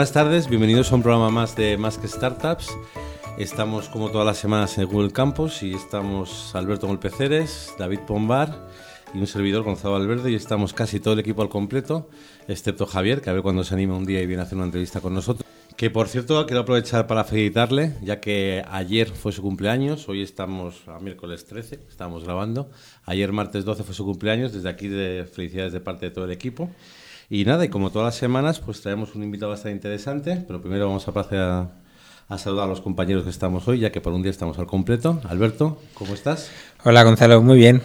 [0.00, 2.74] Buenas tardes, bienvenidos a un programa más de Más que Startups.
[3.36, 8.66] Estamos como todas las semanas en Google Campus y estamos Alberto Molpeceres, David Pombar
[9.12, 12.08] y un servidor Gonzalo Alberde y estamos casi todo el equipo al completo,
[12.48, 14.64] excepto Javier, que a ver cuando se anima un día y viene a hacer una
[14.64, 15.46] entrevista con nosotros.
[15.76, 20.80] Que por cierto, quiero aprovechar para felicitarle, ya que ayer fue su cumpleaños, hoy estamos
[20.88, 22.70] a miércoles 13, estamos grabando.
[23.04, 26.30] Ayer martes 12 fue su cumpleaños, desde aquí de felicidades de parte de todo el
[26.30, 26.70] equipo.
[27.32, 30.88] Y nada, y como todas las semanas, pues traemos un invitado bastante interesante, pero primero
[30.88, 31.70] vamos a pasar a,
[32.28, 34.66] a saludar a los compañeros que estamos hoy, ya que por un día estamos al
[34.66, 35.20] completo.
[35.28, 36.50] Alberto, ¿cómo estás?
[36.82, 37.82] Hola Gonzalo, muy bien.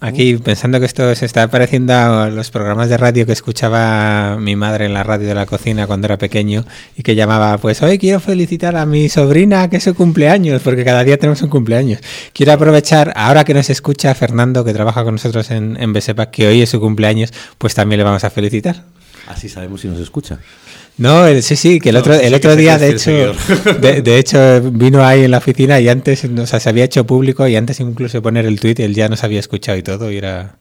[0.00, 4.54] Aquí pensando que esto se está pareciendo a los programas de radio que escuchaba mi
[4.54, 6.64] madre en la radio de la cocina cuando era pequeño
[6.96, 10.84] y que llamaba, pues hoy quiero felicitar a mi sobrina que es su cumpleaños, porque
[10.84, 12.00] cada día tenemos un cumpleaños.
[12.32, 16.46] Quiero aprovechar, ahora que nos escucha Fernando, que trabaja con nosotros en, en Besepa, que
[16.46, 18.84] hoy es su cumpleaños, pues también le vamos a felicitar.
[19.28, 20.38] Así sabemos si nos escucha.
[20.96, 23.10] No, sí, sí, que el No, otro, sí el que otro día, de hecho,
[23.80, 27.06] de, de hecho, vino ahí en la oficina y antes, o sea, se había hecho
[27.06, 30.10] público y antes incluso de poner el tuit, él ya nos había escuchado y todo
[30.10, 30.56] y era,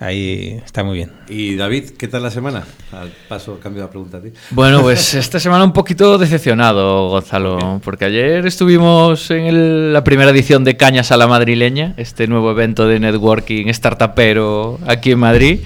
[0.00, 1.12] ahí está muy bien.
[1.28, 2.64] Y David, ¿qué tal la semana?
[2.92, 4.30] Al paso, cambio la pregunta a ti.
[4.50, 10.30] Bueno, pues esta semana un poquito decepcionado, Gonzalo, porque ayer estuvimos en el- la primera
[10.32, 15.60] edición de Cañas a la Madrileña, este nuevo evento de networking startupero aquí en Madrid.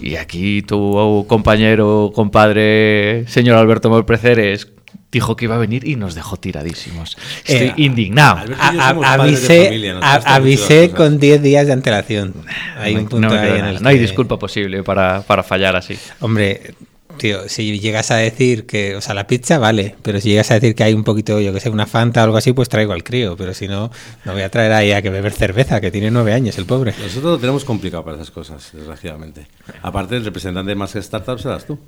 [0.00, 4.68] Y aquí tu compañero, compadre, señor Alberto Molpreceres,
[5.10, 7.16] dijo que iba a venir y nos dejó tiradísimos.
[7.44, 8.38] Estoy Eh, indignado.
[8.38, 12.34] Alberto A- a- avisé familia, a- con 10 días de antelación.
[12.78, 13.76] Hay No un me- punto no me ahí queda en nada.
[13.78, 15.98] el No hay disculpa posible para, para fallar así.
[16.20, 16.74] Hombre,
[17.18, 20.54] tío, si llegas a decir que, o sea, la pizza vale, pero si llegas a
[20.54, 22.92] decir que hay un poquito, yo que sé, una Fanta o algo así, pues traigo
[22.92, 23.90] al crío, pero si no,
[24.24, 26.94] no voy a traer ahí a que beber cerveza, que tiene nueve años el pobre.
[27.02, 29.46] Nosotros lo tenemos complicado para esas cosas, desgraciadamente.
[29.82, 31.78] Aparte, el representante de más startups serás tú.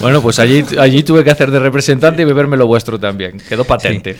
[0.00, 3.38] Bueno, pues allí, allí tuve que hacer de representante y beberme lo vuestro también.
[3.48, 4.16] Quedó patente.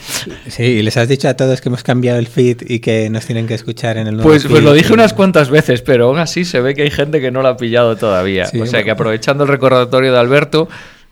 [0.48, 3.46] Sí, les has dicho a todos que hemos cambiado el feed y que nos tienen
[3.46, 4.50] que escuchar en el nuevo Pues, feed.
[4.50, 7.30] pues lo dije unas cuantas veces, pero aún así se ve que hay gente que
[7.30, 8.46] no lo ha pillado todavía.
[8.46, 10.68] Sí, o sea que aprovechando el recordatorio de Alberto,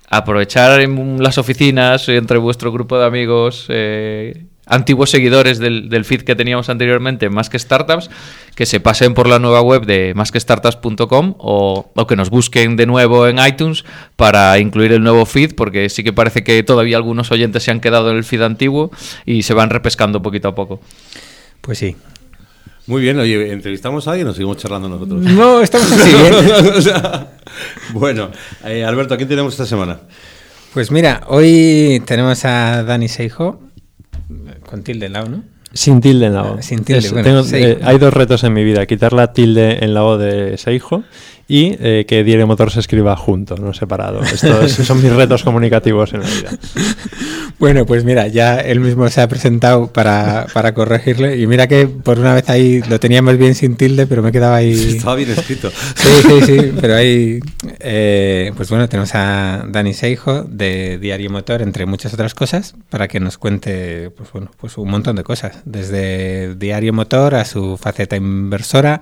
[0.09, 6.23] aprovechar en las oficinas, entre vuestro grupo de amigos, eh, antiguos seguidores del, del feed
[6.23, 8.11] que teníamos anteriormente, Más que Startups,
[8.56, 12.87] que se pasen por la nueva web de másquestartups.com o, o que nos busquen de
[12.87, 13.84] nuevo en iTunes
[14.17, 17.81] para incluir el nuevo feed, porque sí que parece que todavía algunos oyentes se han
[17.81, 18.91] quedado en el feed antiguo
[19.27, 20.81] y se van repescando poquito a poco.
[21.61, 21.97] Pues sí.
[22.87, 25.21] Muy bien, oye, ¿entrevistamos a alguien o seguimos charlando nosotros?
[25.21, 26.34] No, estamos así bien.
[26.77, 27.33] O sea,
[27.93, 28.31] bueno,
[28.65, 30.00] eh, Alberto, ¿a quién tenemos esta semana?
[30.72, 33.61] Pues mira, hoy tenemos a Dani Seijo,
[34.65, 35.56] con tilde en lado, ¿no?
[35.76, 36.56] Sin tilde en la O.
[36.59, 39.32] Ah, sin tilde, Es- bueno, tengo- eh, hay dos retos en mi vida: quitar la
[39.32, 41.04] tilde en la O de Seijo
[41.49, 44.23] y eh, que Diario Motor se escriba junto, no separado.
[44.23, 46.51] Estos son mis retos comunicativos en la vida.
[47.59, 51.87] Bueno, pues mira, ya él mismo se ha presentado para, para corregirle y mira que
[51.87, 54.73] por una vez ahí lo teníamos bien sin tilde, pero me quedaba ahí...
[54.97, 55.71] Estaba bien escrito.
[55.71, 57.41] Sí, sí, sí, pero ahí,
[57.81, 63.09] eh, pues bueno, tenemos a Dani Seijo de Diario Motor, entre muchas otras cosas, para
[63.09, 67.78] que nos cuente, pues bueno, pues un montón de cosas, desde Diario Motor a su
[67.78, 69.01] faceta inversora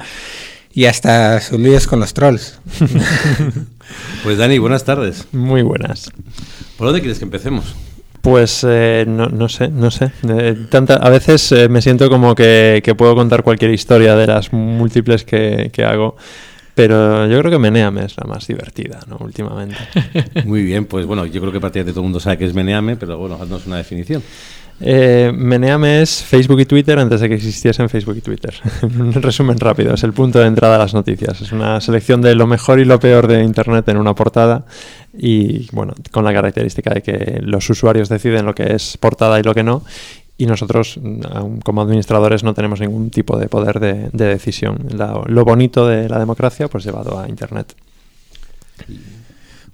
[0.74, 2.58] y hasta sus líos con los trolls.
[4.22, 5.26] Pues Dani, buenas tardes.
[5.32, 6.10] Muy buenas.
[6.78, 7.74] ¿Por dónde quieres que empecemos?
[8.22, 10.10] Pues eh, no, no sé, no sé.
[10.26, 14.26] Eh, tanta, a veces eh, me siento como que, que puedo contar cualquier historia de
[14.26, 16.16] las múltiples que, que hago,
[16.74, 19.16] pero yo creo que Meneame es la más divertida, ¿no?
[19.20, 19.76] Últimamente.
[20.44, 22.96] Muy bien, pues bueno, yo creo que prácticamente todo el mundo sabe que es Meneame,
[22.96, 24.22] pero bueno, haznos una definición.
[24.80, 28.54] Eh, Meneame es Facebook y Twitter antes de que existiesen Facebook y Twitter.
[28.82, 31.40] Un resumen rápido, es el punto de entrada a las noticias.
[31.40, 34.64] Es una selección de lo mejor y lo peor de Internet en una portada
[35.16, 39.42] y, bueno, con la característica de que los usuarios deciden lo que es portada y
[39.44, 39.84] lo que no.
[40.36, 44.78] Y nosotros, mm, como administradores, no tenemos ningún tipo de poder de, de decisión.
[44.96, 47.74] La- lo bonito de la democracia, pues llevado a Internet.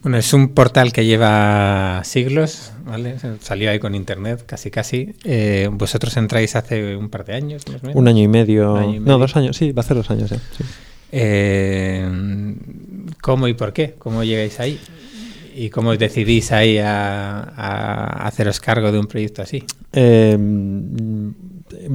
[0.03, 3.17] Bueno, es un portal que lleva siglos, ¿vale?
[3.41, 5.15] Salió ahí con internet, casi casi.
[5.25, 7.97] Eh, vosotros entráis hace un par de años, más o menos.
[7.97, 8.73] Un año y medio.
[8.75, 10.39] Un año y No, dos años, sí, va a ser dos años ya.
[10.39, 10.65] sí.
[11.13, 12.09] Eh,
[13.21, 13.95] ¿Cómo y por qué?
[13.99, 14.81] ¿Cómo llegáis ahí?
[15.61, 19.63] ¿Y cómo decidís ahí a, a haceros cargo de un proyecto así?
[19.93, 21.29] Eh, mm,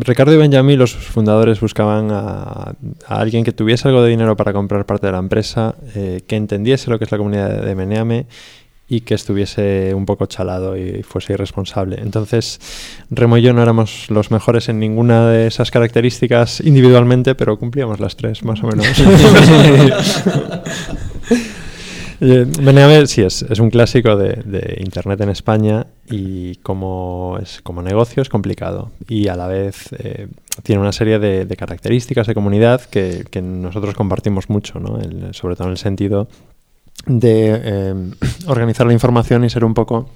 [0.02, 2.76] Ricardo y Benjamín, los fundadores, buscaban a,
[3.08, 6.36] a alguien que tuviese algo de dinero para comprar parte de la empresa, eh, que
[6.36, 8.28] entendiese lo que es la comunidad de Meneame
[8.88, 12.00] y que estuviese un poco chalado y fuese irresponsable.
[12.00, 12.60] Entonces,
[13.10, 18.00] Remo y yo no éramos los mejores en ninguna de esas características individualmente, pero cumplíamos
[18.00, 18.86] las tres, más o menos.
[22.22, 27.62] Eh, Meneame sí es, es un clásico de, de Internet en España y como, es,
[27.62, 30.28] como negocio es complicado y a la vez eh,
[30.64, 35.00] tiene una serie de, características de comunidad que, que nosotros compartimos mucho, ¿no?
[35.00, 36.28] El- sobre todo en el sentido
[37.06, 37.94] de eh,
[38.48, 40.10] organizar la información y ser un poco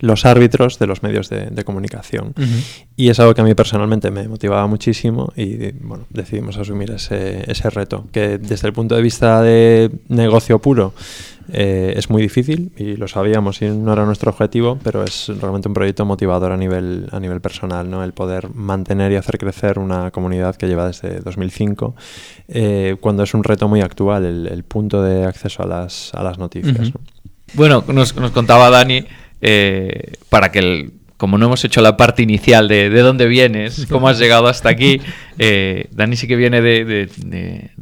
[0.00, 2.34] los árbitros de los medios de, de comunicación.
[2.96, 7.50] Y es algo que a mí personalmente me motivaba muchísimo y bueno, decidimos asumir ese,
[7.50, 10.94] ese reto, que desde el punto de vista de negocio puro
[11.52, 15.68] eh, es muy difícil y lo sabíamos y no era nuestro objetivo, pero es realmente
[15.68, 18.02] un proyecto motivador a nivel, a nivel personal, ¿no?
[18.02, 21.94] el poder mantener y hacer crecer una comunidad que lleva desde 2005,
[22.48, 26.22] eh, cuando es un reto muy actual el, el punto de acceso a las, a
[26.22, 26.92] las noticias.
[27.54, 29.04] Bueno, nos, nos contaba Dani,
[29.40, 33.86] eh, para que, el- como no hemos hecho la parte inicial de, de dónde vienes,
[33.90, 35.00] cómo has llegado hasta aquí,
[35.38, 37.08] eh, Dani sí que viene de, de-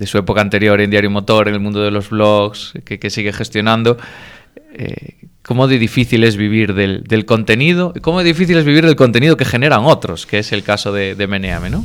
[0.07, 3.33] su época anterior en Diario Motor, en el mundo de los blogs, que, que sigue
[3.33, 3.97] gestionando.
[4.75, 7.93] Eh, ¿Cómo de difícil es vivir del, del contenido?
[7.95, 10.25] y ¿Cómo de difícil es vivir del contenido que generan otros?
[10.27, 11.85] Que es el caso de, de Meneame, ¿no?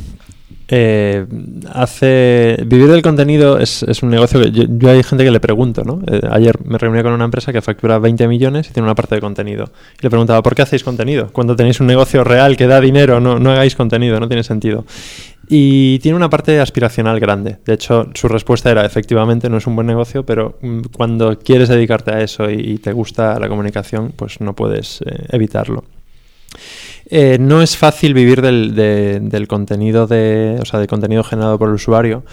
[0.72, 1.26] Eh,
[1.72, 6.00] hace vivir del contenido es, un negocio que yo, hay gente que le pregunto, ¿no?
[6.06, 9.16] Eh, ayer me reuní con una empresa que factura 20 millones y tiene una parte
[9.16, 9.72] de contenido.
[9.98, 11.30] Y le preguntaba, ¿por qué hacéis contenido?
[11.32, 14.86] Cuando tenéis un negocio real que da dinero, no, no hagáis contenido, no tiene sentido.
[15.48, 17.58] Y tiene una parte aspiracional grande.
[17.66, 21.68] De hecho, su respuesta era, efectivamente, no es un buen negocio, pero mm, cuando quieres
[21.68, 25.82] dedicarte a eso y, y te gusta la comunicación, pues no puedes eh, evitarlo.
[27.10, 31.58] Eh, no es fácil vivir del, de- del contenido de, o sea, del contenido generado
[31.58, 32.24] por el usuario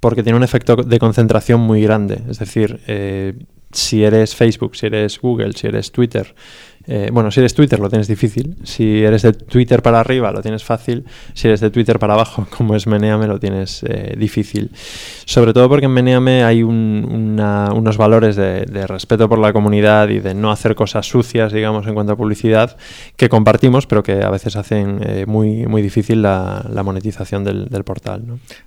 [0.00, 2.18] porque tiene un efecto de concentración muy grande.
[2.28, 3.34] Es decir, eh,
[3.72, 6.34] si eres Facebook, si eres Google, si eres Twitter,
[6.86, 10.42] eh, bueno, si eres Twitter lo tienes difícil, si eres de Twitter para arriba lo
[10.42, 14.70] tienes fácil, si eres de Twitter para abajo, como es Meneame, lo tienes eh, difícil.
[15.24, 20.34] Sobre todo porque en Meneame hay unos valores de, respeto por la comunidad y de
[20.34, 22.76] no hacer cosas sucias, digamos, en cuanto a publicidad,
[23.16, 28.24] que compartimos, pero que a veces hacen eh, muy, muy difícil la, monetización del, portal.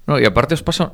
[0.08, 0.94] No, y aparte os pasa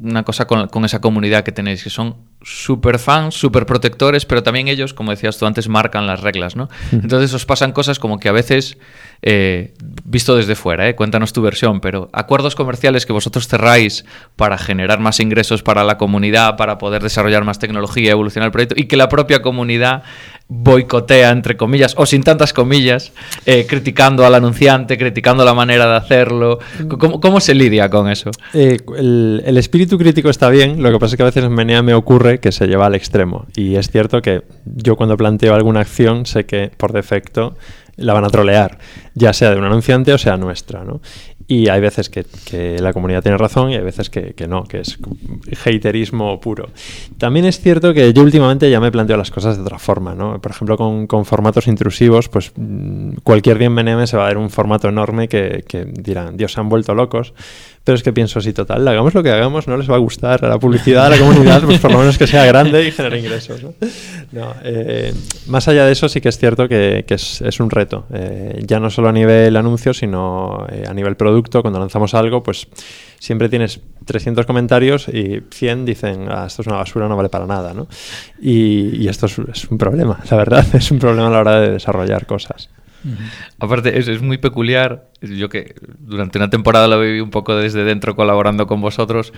[0.00, 4.42] una cosa con, con esa comunidad que tenéis, que son súper fans, súper protectores, pero
[4.42, 6.68] también ellos, como decías tú antes, marcan las reglas, ¿no?
[6.90, 8.78] Entonces os pasan cosas como que a veces,
[9.22, 9.74] eh,
[10.04, 10.96] visto desde fuera, ¿eh?
[10.96, 14.04] cuéntanos tu versión, pero acuerdos comerciales que vosotros cerráis
[14.36, 18.74] para generar más ingresos para la comunidad, para poder desarrollar más tecnología, evolucionar el proyecto,
[18.76, 20.02] y que la propia comunidad
[20.54, 23.12] boicotea, entre comillas, o sin tantas comillas,
[23.46, 26.58] eh, criticando al anunciante, criticando la manera de hacerlo.
[26.98, 28.30] ¿Cómo, cómo se lidia con eso?
[28.52, 31.52] Eh, el, el espíritu crítico está bien, lo que pasa es que a veces en
[31.52, 33.46] Menea me ocurre que se lleva al extremo.
[33.56, 37.56] Y es cierto que yo cuando planteo alguna acción sé que por defecto
[37.96, 38.78] la van a trolear,
[39.14, 40.84] ya sea de un anunciante o sea nuestra.
[40.84, 41.00] ¿no?
[41.46, 42.24] Y hay veces que,
[42.80, 44.98] la comunidad tiene razón y hay veces que, no, que es
[45.66, 46.70] haterismo puro.
[47.18, 50.14] También es cierto que yo últimamente ya me planteo las cosas de otra forma.
[50.14, 50.40] ¿no?
[50.40, 54.38] Por ejemplo, con, formatos intrusivos, pues mm, cualquier día en Meneme se va a ver
[54.38, 55.62] un formato enorme que
[55.92, 57.34] dirán, Dios, se han vuelto locos.
[57.84, 60.44] Pero es que pienso, si total, hagamos lo que hagamos, no les va a gustar
[60.44, 63.18] a la publicidad, a la comunidad, pues por lo menos que sea grande y genere
[63.18, 63.60] ingresos.
[63.62, 63.74] ¿no?
[64.30, 65.12] No, eh,
[65.48, 68.06] más allá de eso, sí que es cierto que, que es, es un reto.
[68.12, 71.60] Eh, ya no solo a nivel anuncio, sino eh, a nivel producto.
[71.60, 72.68] Cuando lanzamos algo, pues
[73.18, 77.46] siempre tienes 300 comentarios y 100 dicen, ah, esto es una basura, no vale para
[77.46, 77.74] nada.
[77.74, 77.88] ¿no?
[78.40, 81.60] Y, y esto es, es un problema, la verdad, es un problema a la hora
[81.60, 82.68] de desarrollar cosas.
[83.58, 85.10] Aparte, es, es muy peculiar.
[85.20, 89.32] Yo que durante una temporada lo viví un poco desde dentro colaborando con vosotros.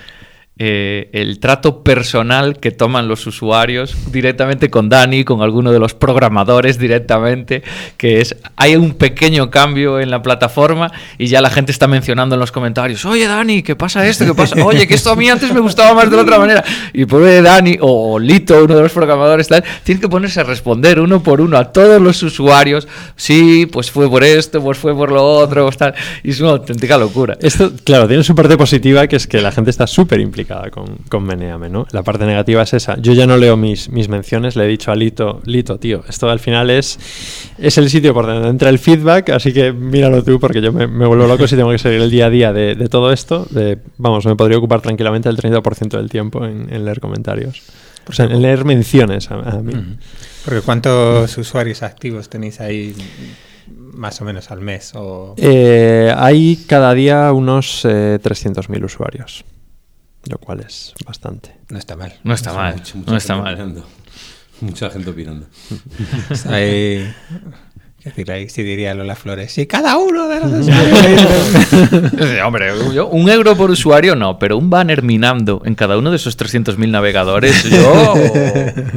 [0.56, 5.94] Eh, el trato personal que toman los usuarios directamente con Dani, con alguno de los
[5.94, 7.64] programadores directamente,
[7.96, 12.36] que es, hay un pequeño cambio en la plataforma y ya la gente está mencionando
[12.36, 14.24] en los comentarios, oye Dani, ¿qué pasa esto?
[14.24, 14.64] ¿Qué pasa?
[14.64, 16.62] Oye, que esto a mí antes me gustaba más de la otra manera.
[16.92, 21.00] Y pobre Dani o Lito, uno de los programadores, tal, tiene que ponerse a responder
[21.00, 25.10] uno por uno a todos los usuarios, sí, pues fue por esto, pues fue por
[25.10, 25.94] lo otro, pues tal.
[26.22, 27.36] Y es una auténtica locura.
[27.40, 30.96] Esto, claro, tiene su parte positiva, que es que la gente está súper implicada con,
[31.08, 31.86] con Meneame, ¿no?
[31.92, 32.96] La parte negativa es esa.
[32.98, 36.28] Yo ya no leo mis, mis menciones, le he dicho a Lito, Lito, tío, esto
[36.28, 36.98] al final es,
[37.58, 40.86] es el sitio por donde entra el feedback, así que míralo tú, porque yo me,
[40.86, 43.46] me vuelvo loco si tengo que seguir el día a día de, de todo esto.
[43.50, 47.62] De, vamos, me podría ocupar tranquilamente el 30% del tiempo en, en leer comentarios.
[48.08, 49.72] O sea, en leer menciones a, a mí.
[50.44, 52.94] Porque ¿cuántos usuarios activos tenéis ahí
[53.66, 54.92] más o menos al mes?
[54.94, 55.34] O...
[55.38, 59.44] Eh, hay cada día unos eh, 300.000 usuarios,
[60.30, 61.56] lo cual es bastante.
[61.68, 62.18] No está mal.
[62.24, 63.54] No está mal, mucha no está mal.
[63.54, 63.86] opinando.
[64.60, 65.46] Mucha gente opinando.
[66.30, 67.12] Está ahí
[68.04, 69.50] Es decir, ahí sí diría Lola Flores.
[69.50, 74.68] Sí, cada uno de los Sí, Hombre, yo, un euro por usuario no, pero un
[74.68, 78.12] banner minando en cada uno de esos 300.000 navegadores, yo,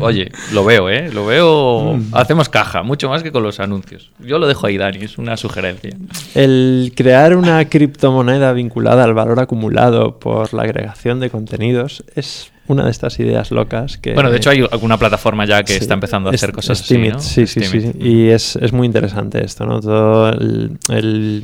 [0.02, 1.10] oye, lo veo, ¿eh?
[1.14, 4.12] Lo veo, hacemos caja, mucho más que con los anuncios.
[4.20, 5.96] Yo lo dejo ahí, Dani, es una sugerencia.
[6.36, 12.84] El crear una criptomoneda vinculada al valor acumulado por la agregación de contenidos es una
[12.86, 14.14] de estas ideas locas que...
[14.14, 16.98] Bueno, de hecho hay alguna plataforma ya que Sí, está empezando a hacer cosas así,
[16.98, 17.20] ¿no?
[17.20, 17.92] Sí, sí, sí, sí.
[18.00, 19.80] Y es, es muy interesante esto, ¿no?
[19.80, 21.44] Todo el, el-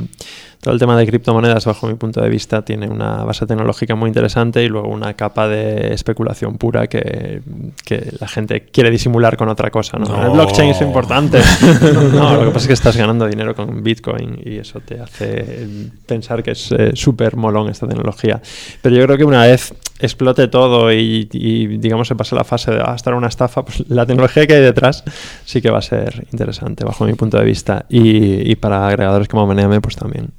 [0.63, 4.07] todo el tema de criptomonedas, bajo mi punto de vista, tiene una base tecnológica muy
[4.07, 7.41] interesante y luego una capa de especulación pura que,
[7.83, 10.05] que la gente quiere disimular con otra cosa, ¿no?
[10.05, 10.25] No.
[10.25, 11.41] El blockchain es importante.
[12.13, 15.67] no, lo que pasa es que estás ganando dinero con Bitcoin y eso te hace
[16.05, 18.41] pensar que es eh, súper molón esta tecnología.
[18.81, 22.71] Pero yo creo que una vez explote todo y, y, digamos se pase la fase
[22.71, 25.03] de ah, estar una estafa, pues la tecnología que hay detrás
[25.45, 29.27] sí que va a ser interesante bajo mi punto de vista y, y para agregadores
[29.27, 30.29] como Meneame pues también.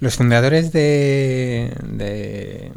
[0.00, 2.70] Los fundadores de, de-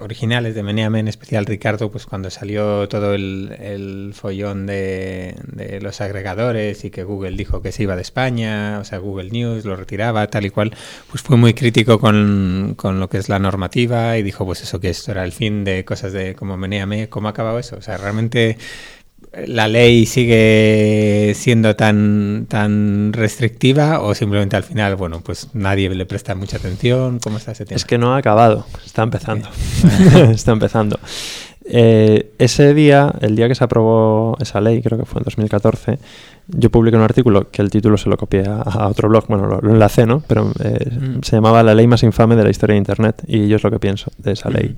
[0.00, 5.82] originales de Meneame, en especial Ricardo, pues cuando salió todo el, el follón de, de
[5.82, 9.66] los agregadores y que Google dijo que se iba de España, o sea, Google News
[9.66, 10.74] lo retiraba, tal y cual,
[11.10, 14.80] pues fue muy crítico con, con lo que es la normativa y dijo, pues eso,
[14.80, 17.10] que esto era el fin de cosas de como Meneame.
[17.10, 17.76] ¿Cómo ha acabado eso?
[17.76, 18.56] O sea, realmente
[19.46, 26.06] la ley sigue siendo tan tan restrictiva o simplemente al final, bueno, pues nadie le
[26.06, 27.18] presta mucha atención?
[27.22, 27.76] ¿Cómo está ese tema?
[27.76, 29.48] Es que no ha acabado, está empezando.
[30.30, 30.98] está empezando.
[31.68, 35.98] Eh, ese día, el día que se aprobó esa ley, creo que fue en 2014,
[36.46, 39.46] yo publiqué un artículo que el título se lo copié a, a otro blog, bueno,
[39.46, 40.22] lo, lo enlacé, ¿no?
[40.28, 41.22] Pero eh, Mm.
[41.22, 43.70] se llamaba La ley más infame de la historia de Internet y yo es lo
[43.72, 44.76] que pienso de esa ley.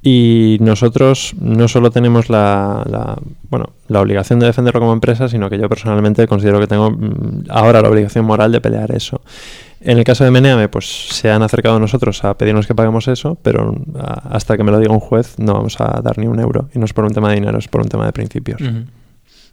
[0.00, 3.18] Y nosotros no solo tenemos la, la-
[3.50, 7.44] bueno, la obligación de defenderlo como empresa, sino que yo personalmente considero que tengo mm,
[7.50, 9.20] ahora la obligación moral de pelear eso.
[9.80, 13.08] En el caso de Meneame, pues se han acercado a nosotros a pedirnos que paguemos
[13.08, 16.26] eso, pero a- hasta que me lo diga un juez no vamos a dar ni
[16.28, 16.68] un euro.
[16.74, 18.60] Y no es por un tema de dinero, es por un tema de principios.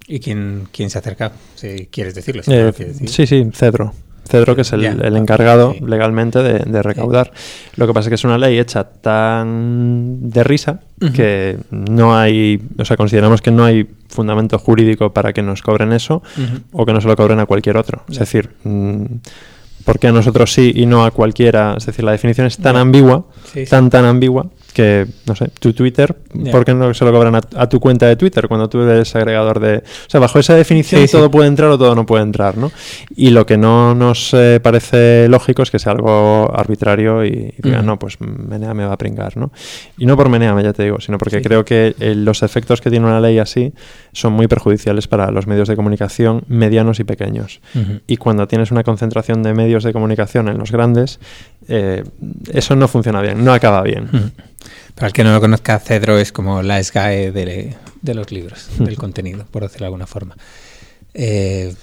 [0.07, 1.33] ¿Y quién, quién se ha acercado?
[1.55, 2.43] Si quieres decirlo.
[2.43, 3.09] Si Eh, no quieres decir.
[3.09, 3.93] sí, sí, Cedro.
[4.27, 5.85] Cedro, que es el, encargado sí.
[5.85, 7.31] legalmente de, de recaudar.
[7.75, 10.79] Lo que pasa es que es una ley hecha tan de risa
[11.13, 15.91] que no hay, o sea, consideramos que no hay fundamento jurídico para que nos cobren
[15.93, 16.23] eso
[16.71, 18.03] o que no se lo cobren a cualquier otro.
[18.09, 19.05] Es decir, mm,
[19.83, 21.75] ¿por qué a nosotros sí y no a cualquiera?
[21.77, 23.65] Es decir, la definición es tan ambigua, sí.
[23.65, 26.51] tan, tan ambigua, que, no sé, tu Twitter, Ya.
[26.51, 29.15] ¿por qué no se lo cobran a, a tu cuenta de Twitter cuando tú eres
[29.15, 29.77] agregador de...
[29.77, 31.13] O sea, bajo esa definición Sí, sí.
[31.13, 32.71] todo puede entrar o todo no puede entrar, ¿no?
[33.15, 37.61] Y lo que no nos eh, parece lógico es que sea algo arbitrario y, y
[37.63, 39.51] digan, no, pues Menea me va a pringar, ¿no?
[39.97, 41.43] Y no por Meneame, ya te digo, sino porque Sí.
[41.43, 43.73] creo que eh, los efectos que tiene una ley así
[44.11, 47.61] son muy perjudiciales para los medios de comunicación medianos y pequeños.
[48.07, 51.19] Y cuando tienes una concentración de medios de comunicación en los grandes,
[51.69, 52.03] eh,
[52.51, 54.09] eso no funciona bien, no acaba bien.
[54.95, 58.67] Para el que no lo conozca, Cedro es como la SGAE de, de los libros,
[58.79, 60.35] del contenido, por decirlo de alguna forma.
[61.17, 61.73] Eh,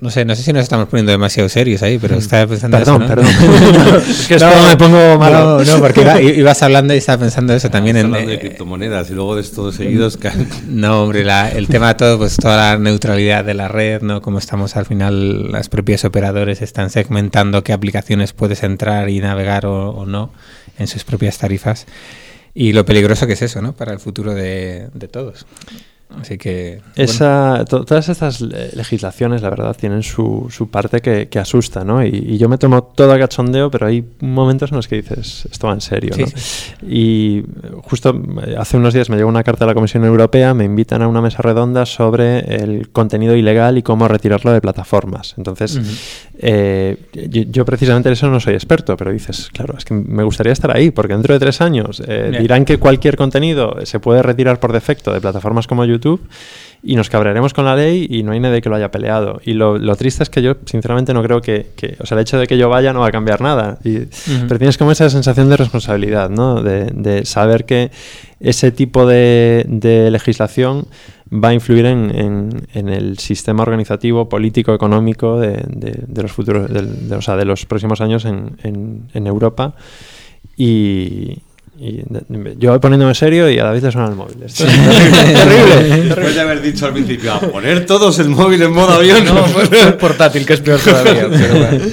[0.00, 3.02] no sé, no sé si nos estamos poniendo demasiado serios ahí, pero estaba pensando Perdón,
[3.04, 3.14] eso, ¿no?
[3.14, 4.02] perdón.
[4.10, 5.62] es que esto No, me pongo malo.
[5.64, 8.06] No, no, porque iba- ibas hablando y estaba pensando eso también en...
[8.06, 10.30] hablando de eh, criptomonedas y luego de estos seguidos que
[10.68, 14.20] No, hombre, la- el tema todo, pues toda la neutralidad de la red, ¿no?
[14.20, 19.64] Como estamos al final, las propias operadores están segmentando qué aplicaciones puedes entrar y navegar
[19.66, 20.32] o, o no
[20.78, 21.86] en sus propias tarifas.
[22.54, 23.72] Y lo peligroso que es eso, ¿no?
[23.72, 25.46] Para el futuro de, de todos.
[26.20, 26.80] Así que...
[26.80, 26.92] bueno.
[26.96, 31.84] Esa, to- todas estas le- legislaciones, la verdad, tienen su, su parte que, que asusta,
[31.84, 32.04] ¿no?
[32.04, 35.46] Y, y yo me tomo todo a cachondeo, pero hay momentos en los que dices,
[35.50, 36.26] esto va en serio, Sí, ¿no?
[36.34, 36.72] sí.
[36.86, 37.44] Y
[37.82, 38.14] justo
[38.46, 41.08] eh, hace unos días me llegó una carta de la Comisión Europea, me invitan a
[41.08, 45.34] una mesa redonda sobre el contenido ilegal y cómo retirarlo de plataformas.
[45.38, 45.80] Entonces,
[46.38, 50.22] eh, yo, yo precisamente en eso no soy experto, pero dices, claro, es que me
[50.24, 54.22] gustaría estar ahí, porque dentro de tres años eh, dirán que cualquier contenido se puede
[54.22, 56.01] retirar por defecto de plataformas como YouTube
[56.84, 59.40] y nos cabrearemos con la ley y no hay nadie que lo haya peleado.
[59.44, 62.22] Y lo, lo triste es que yo, sinceramente, no creo que, que- O sea, el
[62.22, 63.78] hecho de que yo vaya no va a cambiar nada.
[63.84, 64.00] Y-
[64.48, 66.60] Pero tienes como esa sensación de responsabilidad, ¿no?
[66.62, 67.90] De, de saber que
[68.40, 70.86] ese tipo de, de legislación
[71.32, 76.32] va a influir en, en- en el sistema organizativo, político, económico de, de- de los
[76.32, 79.74] futuros, de, o sea, de los próximos años en, en- en Europa.
[80.56, 81.38] Y,
[81.84, 84.36] y de- yo voy poniéndome serio y a David le suena el móvil.
[84.44, 86.04] Esto es terrible, terrible.
[86.04, 89.24] Después de haber dicho al principio, a poner todos el móvil en modo avión.
[89.24, 89.44] No,
[89.88, 91.26] el portátil, que es peor todavía.
[91.30, 91.84] pero bueno.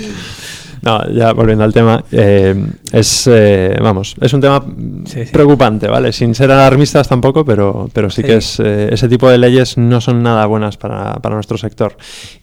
[0.81, 2.55] No, ya volviendo al tema, eh,
[2.91, 4.63] es, eh, vamos, es un tema
[5.05, 5.31] Sí, sí.
[5.31, 6.11] preocupante, ¿vale?
[6.13, 8.27] Sin ser alarmistas tampoco, pero, pero sí, Sí.
[8.27, 11.95] que es, eh, ese tipo de leyes no son nada buenas para, para nuestro sector.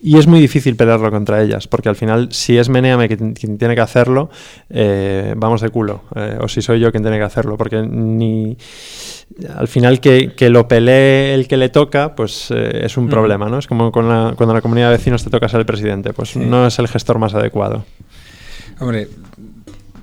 [0.03, 3.59] Y es muy difícil pelearlo contra ellas, porque al final, si es Meneame quien, quien
[3.59, 4.31] tiene que hacerlo,
[4.71, 6.03] eh, vamos de culo.
[6.41, 8.57] o si soy yo quien tiene que hacerlo, porque ni
[9.57, 13.11] al final que, que lo pelee el que le toca, pues eh, es un Mm.
[13.11, 13.59] problema, ¿no?
[13.59, 16.31] Es como con la- cuando la comunidad de vecinos te toca ser el presidente, pues
[16.31, 16.39] Sí.
[16.39, 17.85] no es el gestor más adecuado.
[18.79, 19.09] Hombre,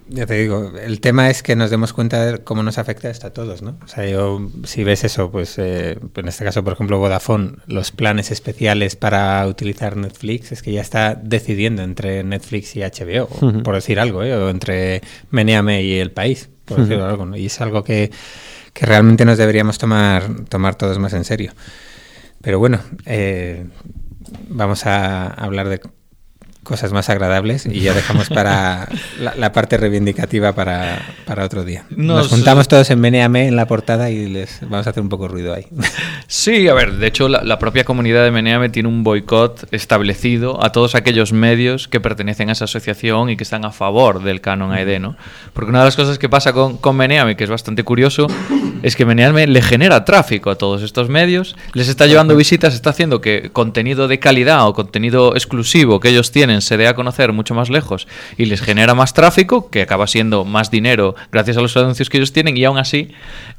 [0.10, 3.28] ya te digo, el tema es que nos demos cuenta de cómo nos afecta esto
[3.28, 3.78] a todos, ¿no?
[3.84, 7.92] O sea, yo, si ves eso, pues eh, en este caso, por ejemplo, Vodafone, los
[7.92, 13.28] planes especiales para utilizar Netflix, es que ya está decidiendo entre Netflix y HBO,
[13.64, 14.36] por decir algo, ¿eh?
[14.36, 15.02] O entre
[15.32, 16.88] Meneame y El País, por Ujú.
[16.90, 17.38] decir algo, ¿no?
[17.38, 18.12] Y es algo que,
[18.74, 21.54] que realmente nos deberíamos tomar, tomar todos más en serio.
[22.42, 23.66] Pero bueno, eh,
[24.50, 25.82] vamos a hablar de
[26.64, 28.88] cosas más agradables y ya dejamos para
[29.20, 31.86] la, la parte reivindicativa para, para otro día.
[31.90, 35.10] Nos, Nos- juntamos todos en Meneame en la portada y les vamos a hacer un
[35.10, 35.68] poco de ruido ahí.
[36.26, 40.64] Sí, a ver, de hecho la, la propia comunidad de Meneame tiene un boicot establecido
[40.64, 44.42] a todos aquellos medios que pertenecen a esa asociación y que están a favor del
[44.42, 45.16] canon AED, ¿no?
[45.54, 48.28] Porque una de las cosas que pasa con, con Meneame, que es bastante curioso,
[48.82, 52.90] es que Meneame le genera tráfico a todos estos medios, les está llevando visitas, está
[52.90, 57.34] haciendo que contenido de calidad o contenido exclusivo que ellos tienen se dé a conocer
[57.34, 58.08] mucho más lejos
[58.38, 62.18] y les genera más tráfico, que acaba siendo más dinero gracias a los anuncios que
[62.18, 63.12] ellos tienen y aún así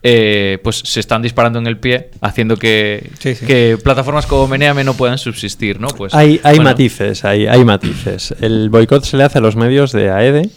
[0.02, 3.46] eh, pues se están disparando en el pie haciendo que, Sí, sí.
[3.46, 5.88] que plataformas como Meneame no puedan subsistir, ¿no?
[5.88, 8.34] Pues, hay hay bueno, matices, hay, hay matices.
[8.40, 10.50] El boicot se le hace a los medios de AEDE,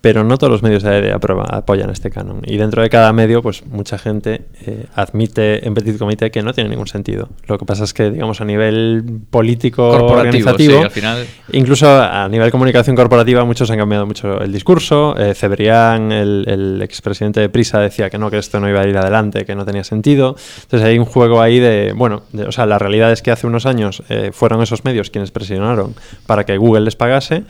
[0.00, 2.40] pero no todos los medios de AEDE aprueba- apoyan este canon.
[2.44, 6.52] Y dentro de cada medio, pues mucha gente eh, admite en Petit Comité que no
[6.54, 7.28] tiene ningún sentido.
[7.46, 11.88] Lo que pasa es que, digamos, a nivel político, corporativo, sí, organizativo, al final Incluso
[11.90, 15.16] a nivel comunicación corporativa muchos han cambiado mucho el discurso.
[15.18, 18.86] Eh, Cebrián, el, el expresidente de Prisa, decía que no, que esto no iba a
[18.86, 20.36] ir adelante, que no tenía sentido.
[20.62, 23.46] Entonces hay un juego ahí de, bueno, de- o sea, la realidad es que hace
[23.46, 25.94] unos años eh, fueron esos medios quienes presionaron
[26.26, 27.42] para que Google les pagase.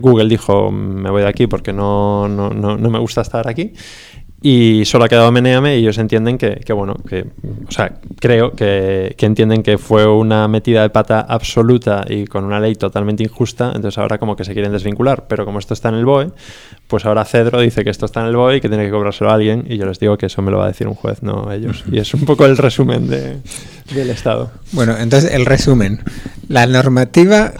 [0.00, 3.72] Google dijo, me voy de aquí porque no, no, no, no me gusta estar aquí.
[4.42, 7.24] Y solo ha quedado Meneame y ellos entienden que, que, bueno, que,
[7.66, 12.44] o sea, creo que, que entienden que fue una metida de pata absoluta y con
[12.44, 15.88] una ley totalmente injusta, entonces ahora como que se quieren desvincular, pero como esto está
[15.88, 16.32] en el BOE,
[16.86, 19.30] pues ahora Cedro dice que esto está en el BOE y que tiene que cobrárselo
[19.30, 21.22] a alguien y yo les digo que eso me lo va a decir un juez,
[21.22, 21.82] no ellos.
[21.90, 23.38] Y es un poco el resumen de,
[23.94, 24.50] del Estado.
[24.72, 26.00] Bueno, entonces el resumen.
[26.48, 27.52] La normativa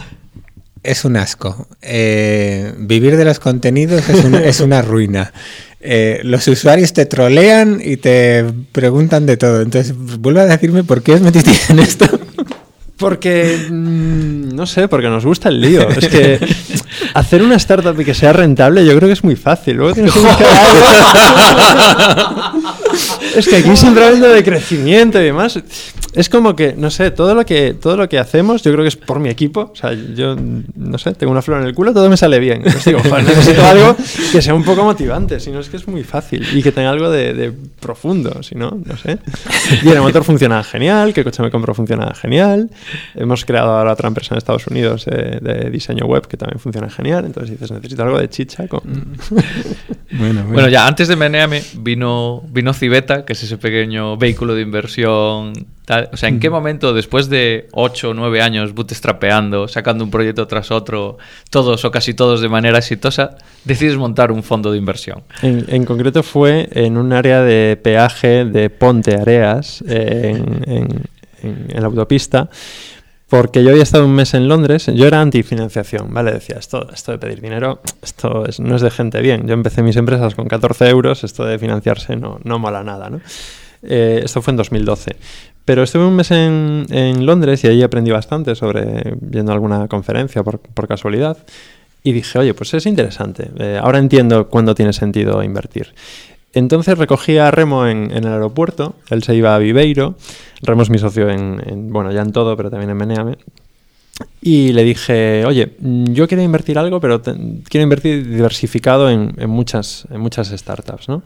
[0.83, 1.67] es un asco.
[1.81, 5.31] Eh, vivir de los contenidos es, un- es una ruina.
[5.79, 9.61] Eh, los usuarios te trolean y te preguntan de todo.
[9.61, 12.05] Entonces, vuelve a decirme por qué os metiste en esto.
[12.97, 15.87] Porque, mm, no sé, porque nos gusta el lío.
[15.87, 16.39] Es que
[17.13, 19.75] hacer una startup y que sea rentable yo creo que es muy fácil.
[19.77, 20.19] Luego tienes que.
[23.37, 25.59] Es que aquí siempre hablando de crecimiento y demás.
[26.13, 28.87] Es como que, no sé, todo lo que, todo lo que hacemos yo creo que
[28.87, 29.69] es por mi equipo.
[29.71, 30.35] O sea, yo,
[30.75, 32.63] no sé, tengo una flor en el culo, todo me sale bien.
[32.65, 33.95] Entonces digo, joder, necesito algo
[34.31, 35.39] que sea un poco motivante.
[35.39, 36.43] Si no, es que es muy fácil.
[36.57, 39.19] Y que tenga algo de, de profundo, si no, no sé.
[39.83, 42.71] Y el motor funciona genial, que el coche me compro funciona genial.
[43.13, 46.89] Hemos creado ahora otra empresa en Estados Unidos eh, de diseño web que también funciona
[46.89, 47.25] genial.
[47.25, 48.81] Entonces dices, necesito algo de chicha con...
[50.09, 54.61] Bueno, Bueno, ya antes de Meneame vino, vino Civeta, que es ese pequeño vehículo de
[54.63, 55.53] inversión.
[55.85, 56.09] tal.
[56.13, 60.47] O sea, ¿en qué momento, después de 8 o 9 años bootstrapeando, sacando un proyecto
[60.47, 61.17] tras otro,
[61.51, 63.35] todos o casi todos de manera exitosa,
[63.65, 65.23] decides montar un fondo de inversión?
[65.43, 71.01] En, en concreto fue en un área de peaje de Ponte Areas, eh, en, en-
[71.43, 72.49] en- en la autopista,
[73.29, 76.31] porque yo había estado un mes en Londres, yo era antifinanciación, ¿vale?
[76.31, 79.47] Decía, esto, esto de pedir dinero, esto es- no es de gente bien.
[79.47, 83.19] Yo empecé mis empresas con 14 euros, esto de financiarse no, no mola nada, ¿no?
[83.83, 85.15] Eh, esto fue en 2012.
[85.65, 90.41] Pero estuve un mes en, en Londres y ahí aprendí bastante sobre, viendo alguna conferencia
[90.43, 91.37] por, por casualidad.
[92.03, 93.49] Y dije, oye, pues es interesante.
[93.59, 95.93] Eh, ahora entiendo cuándo tiene sentido invertir.
[96.57, 100.15] Entonces recogí a Remo en, el aeropuerto, él se iba a Viveiro,
[100.63, 103.37] Remo es mi socio en, en- bueno, ya en todo, pero también en Meneame.
[104.41, 107.35] Y le dije, oye, yo quiero invertir algo, pero te-
[107.69, 110.07] quiero invertir diversificado en, muchas,
[110.49, 111.21] startups, ¿no?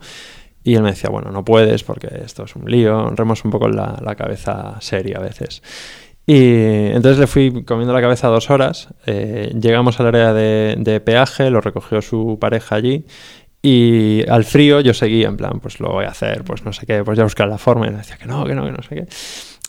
[0.64, 3.50] Y él me decía, bueno, no puedes porque esto es un lío, Remo es un
[3.50, 5.62] poco la, la cabeza seria a veces.
[6.26, 11.00] Y entonces le fui comiendo la cabeza dos horas, eh, llegamos al área de, de
[11.00, 13.06] peaje, lo recogió su pareja allí
[13.62, 16.84] y al frío yo seguía en plan, pues lo voy a hacer, pues no sé
[16.84, 18.82] qué, pues ya buscar la forma y le decía que no, que no, que no
[18.82, 19.06] sé qué.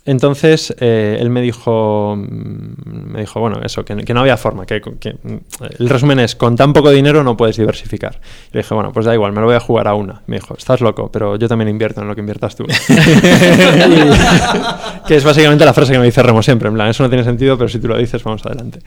[0.05, 4.65] Entonces eh, él me dijo, mm, me dijo, bueno, eso, que, que no había forma,
[4.65, 5.37] que, que, mm,
[5.79, 8.19] el resumen es, con tan poco dinero no puedes diversificar.
[8.51, 10.23] Y le dije, bueno, pues da igual, me lo voy a jugar a una.
[10.27, 12.63] Me dijo, estás loco, pero yo también invierto en lo que inviertas tú.
[12.63, 12.67] Y-
[15.07, 17.23] que es básicamente la frase que me dice Remo siempre, en plan, eso no tiene
[17.23, 18.79] sentido, pero si tú lo dices, vamos adelante.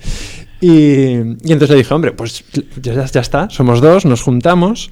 [0.60, 2.44] Y, y entonces le dije, hombre, pues
[2.80, 4.90] ya, ya está, somos dos, nos juntamos.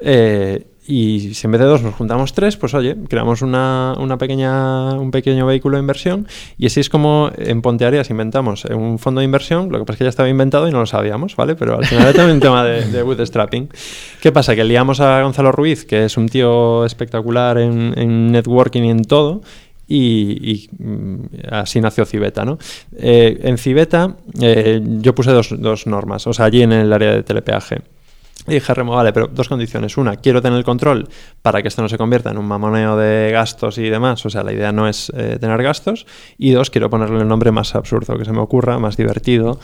[0.00, 4.18] eh, y si en vez de dos nos juntamos tres, pues oye, creamos una, una
[4.18, 6.26] pequeña, un pequeño vehículo de inversión
[6.58, 9.98] y así es como en Pontearias inventamos un fondo de inversión, lo que pasa es
[9.98, 11.56] que ya estaba inventado y no lo sabíamos, ¿vale?
[11.56, 13.68] Pero al final era también un tema de, de bootstrapping.
[14.20, 14.54] ¿Qué pasa?
[14.54, 19.04] Que liamos a Gonzalo Ruiz, que es un tío espectacular en, en networking y en
[19.04, 19.42] todo,
[19.88, 21.16] y, y, mm,
[21.50, 22.58] así nació Civeta, ¿no?
[22.96, 27.12] Eh, en Civeta eh, yo puse dos, dos normas, o sea, allí en el área
[27.12, 27.82] de telepeaje.
[28.48, 29.96] Y dije, Remo, vale, pero dos condiciones.
[29.96, 31.08] Una, quiero tener el control
[31.42, 34.24] para que esto no se convierta en un mamoneo de gastos y demás.
[34.24, 36.06] O sea, la idea no es eh, tener gastos.
[36.38, 39.58] Y dos, quiero ponerle el nombre más absurdo que se me ocurra, más divertido.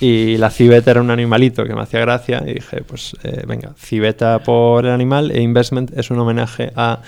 [0.00, 2.42] Y la civeta era un animalito que me hacía gracia.
[2.46, 7.00] Y dije, pues eh, venga, civeta por el animal e investment es un homenaje a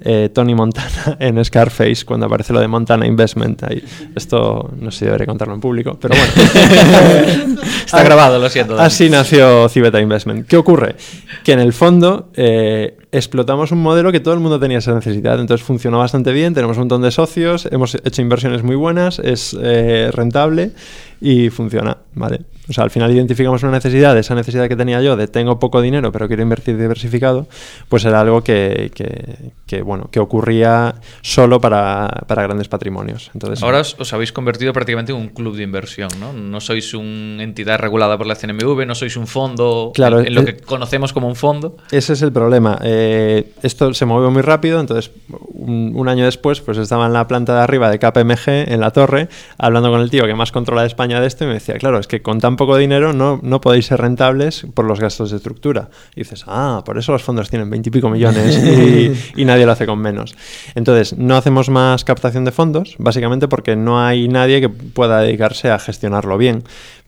[0.00, 3.62] eh, Tony Montana en Scarface cuando aparece lo de Montana Investment.
[3.62, 3.82] Ahí.
[4.14, 7.60] Esto no sé si debería contarlo en público, pero bueno.
[7.84, 8.78] Está grabado, lo siento.
[8.78, 10.46] Así nació Civeta Investment.
[10.46, 10.96] ¿Qué ocurre?
[11.44, 15.38] Que en el fondo eh, explotamos un modelo que todo el mundo tenía esa necesidad.
[15.40, 19.56] Entonces funcionó bastante bien, tenemos un montón de socios, hemos hecho inversiones muy buenas, es
[19.60, 20.72] eh, rentable
[21.20, 22.40] y funciona, ¿vale?
[22.68, 25.82] O sea, al final identificamos una necesidad, esa necesidad que tenía yo de tengo poco
[25.82, 27.46] dinero pero quiero invertir diversificado,
[27.88, 33.30] pues era algo que, que, que, bueno, que ocurría solo para, para grandes patrimonios.
[33.34, 36.32] Entonces, Ahora os, os habéis convertido prácticamente en un club de inversión, ¿no?
[36.32, 40.34] No sois una entidad regulada por la CNMV, no sois un fondo Claro, en, en
[40.34, 41.76] lo eh, que conocemos como un fondo.
[41.90, 42.78] Ese es el problema.
[42.82, 47.26] Eh, esto se movió muy rápido, entonces un, un, año después pues estaba en la
[47.28, 50.82] planta de arriba de KPMG, en la torre, hablando con el tío que más controla
[50.82, 53.40] de España de esto y me decía, claro, es que con tan poco dinero no,
[53.42, 55.88] no podéis ser rentables por los gastos de estructura.
[56.14, 59.12] Y dices, ah, por eso los fondos tienen veintipico millones y,
[59.42, 60.36] y nadie lo hace con menos.
[60.76, 65.70] Entonces, no hacemos más captación de fondos, básicamente porque no hay nadie que pueda dedicarse
[65.70, 66.62] a gestionarlo bien.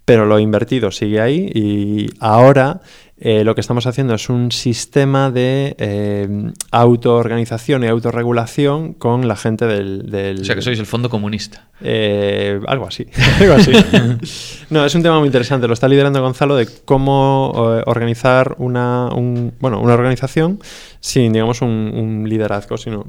[0.05, 2.81] Pero lo invertido sigue ahí y ahora
[3.19, 9.37] eh, lo que estamos haciendo es un sistema de eh, autoorganización y autorregulación con la
[9.37, 10.41] gente del, del...
[10.43, 11.71] O sea, que sois el fondo comunista.
[11.81, 13.07] Eh, algo así.
[13.41, 13.73] algo así.
[14.71, 15.67] no, es un tema muy interesante.
[15.67, 20.61] Lo está liderando Gonzalo de cómo eh, organizar una, un, bueno, una organización
[21.01, 23.07] sin, digamos, un, un liderazgo, sino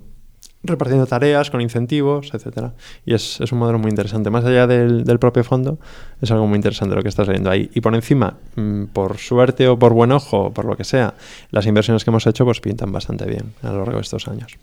[0.64, 2.74] repartiendo tareas con incentivos, etcétera.
[3.06, 4.30] Y es, es, un modelo muy interesante.
[4.30, 5.80] Más allá del, del, propio fondo,
[6.22, 7.70] es algo muy interesante lo que estás viendo ahí.
[7.74, 11.14] Y por encima, mmm, por suerte o por buen ojo, por lo que sea,
[11.52, 14.58] las inversiones que hemos hecho pues pintan bastante bien a lo largo de estos años.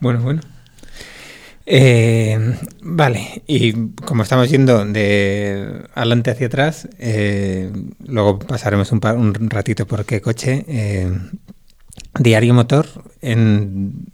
[0.00, 0.40] Bueno, bueno.
[1.64, 3.72] Eh, vale, y
[4.04, 7.70] como estamos yendo de adelante hacia atrás, eh,
[8.04, 10.64] luego pasaremos un, un, ratito por qué coche.
[10.66, 11.08] Eh,
[12.18, 12.86] Diario Motor,
[13.20, 14.12] en,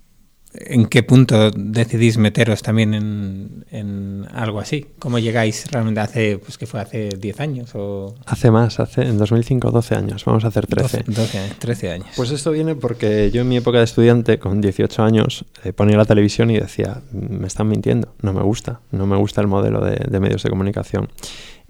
[0.53, 4.87] ¿en qué punto decidís meteros también en, en, algo así?
[4.99, 7.71] ¿Cómo llegáis realmente hace, pues que fue hace 10 años?
[7.75, 8.15] O...
[8.27, 11.05] Hace más, hace en 2005 12 años, vamos a hacer 13.
[11.07, 12.09] 12, 12 13 años.
[12.17, 15.97] Pues esto viene porque yo en mi época de estudiante, con 18 años, eh, ponía
[15.97, 19.85] la televisión y decía, me están mintiendo, no me gusta, no me gusta el modelo
[19.85, 21.09] de, de medios de comunicación.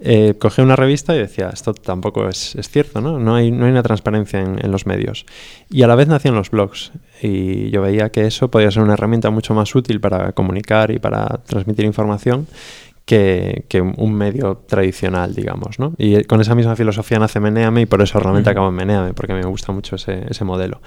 [0.00, 3.18] Eh, cogí una revista y decía, esto tampoco es, es cierto, ¿no?
[3.18, 5.26] No hay, no hay una transparencia en, en, los medios.
[5.70, 8.92] Y a la vez nacían los blogs y yo veía que eso podía ser una
[8.92, 12.46] herramienta mucho más útil para comunicar y para transmitir información
[13.08, 15.94] que, que un medio tradicional, digamos, ¿no?
[15.96, 18.56] Y con esa misma filosofía nace Meneame y por eso realmente uh -huh.
[18.56, 20.82] acabo en Meneame, porque me gusta mucho ese, ese modelo.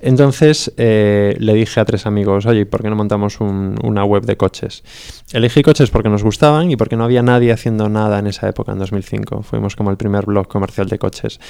[0.00, 4.24] Entonces eh, le dije a tres amigos, oye, ¿por qué no montamos un, una web
[4.24, 4.84] de coches?
[5.32, 8.72] Elegí coches porque nos gustaban y porque no había nadie haciendo nada en esa época,
[8.72, 9.42] en 2005.
[9.42, 11.40] Fuimos como el primer blog comercial de coches.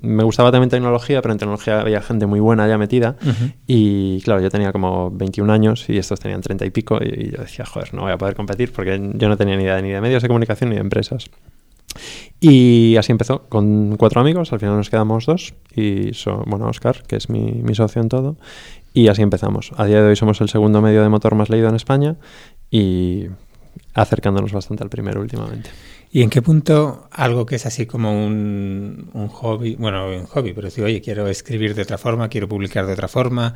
[0.00, 3.16] Me gustaba también tecnología, pero en tecnología había gente muy buena ya metida.
[3.22, 3.52] Uh -huh.
[3.66, 6.98] Y claro, yo tenía como 21 años y estos tenían 30 y pico.
[7.02, 9.90] Y yo decía, joder, no voy a poder competir porque yo no tenía ni ni
[9.90, 11.30] de medios de comunicación ni de empresas.
[12.40, 17.02] Y así empezó, con cuatro amigos, al final nos quedamos dos, y so, bueno, Oscar,
[17.06, 18.36] que es mi, mi, socio en todo,
[18.92, 19.72] y así empezamos.
[19.76, 22.16] A día de hoy somos el segundo medio de motor más leído en España
[22.70, 23.26] y
[23.94, 25.70] acercándonos bastante al primero últimamente.
[26.10, 30.52] ¿Y en qué punto algo que es así como un, un hobby, bueno, un hobby,
[30.52, 33.54] pero si, oye, quiero escribir de otra forma, quiero publicar de otra forma,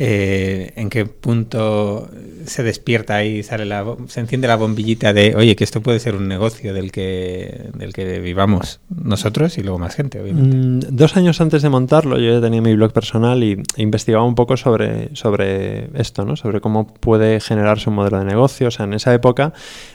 [0.00, 2.08] eh, en qué punto
[2.46, 6.14] se despierta ahí, sale la, se enciende la bombillita de, oye, que esto puede ser
[6.14, 10.56] un negocio del que, del que vivamos nosotros y luego más gente, obviamente.
[10.56, 14.36] Mm, dos años antes de montarlo, yo ya tenía mi blog personal y investigaba un
[14.36, 16.36] poco sobre, sobre esto, ¿no?
[16.36, 18.68] sobre cómo puede generarse un modelo de negocio.
[18.68, 19.52] O sea, en esa época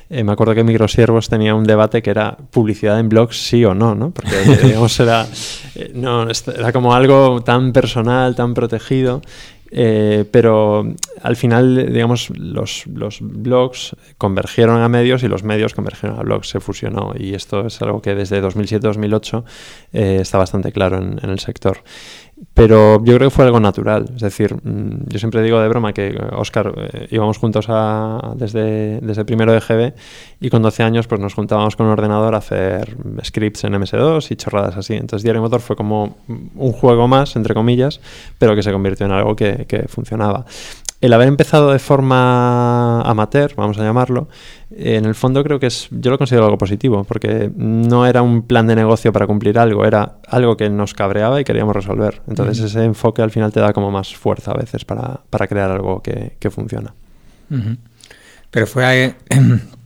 [0.09, 3.73] eh, me acuerdo que Microsiervos tenía un debate que era publicidad en blogs sí o
[3.73, 4.11] no, ¿no?
[4.11, 5.25] porque digamos era,
[5.75, 9.21] eh, no, era como algo tan personal, tan protegido.
[9.75, 10.86] Eh, pero
[11.23, 16.47] al final, digamos, los, los, blogs convergieron a medios y los medios convergieron a blogs,
[16.49, 19.43] se fusionó y esto es algo que desde 2007-2008
[19.93, 21.79] eh, está bastante claro en, en el sector.
[22.53, 24.12] Pero yo creo que fue algo natural.
[24.15, 28.99] Es decir, mm, yo siempre digo de broma que Oscar eh, íbamos juntos a, desde,
[29.01, 29.93] desde primero de GB
[30.39, 34.32] y con 12 años pues nos juntábamos con un ordenador a hacer scripts en MS2
[34.32, 34.93] y chorradas así.
[34.93, 38.01] Entonces Diario Motor fue como un juego más, entre comillas,
[38.38, 40.45] pero que se convirtió en algo que, que funcionaba
[41.03, 44.29] el haber empezado de forma amateur, vamos a llamarlo,
[44.71, 48.43] en el fondo creo que es, yo lo considero algo positivo, porque no era un
[48.43, 52.21] plan de negocio para cumplir algo, era algo que nos cabreaba y queríamos resolver.
[52.29, 55.71] Entonces ese enfoque al final te da como más fuerza a veces para, para crear
[55.71, 56.93] algo que, que funciona.
[58.49, 59.13] Pero fue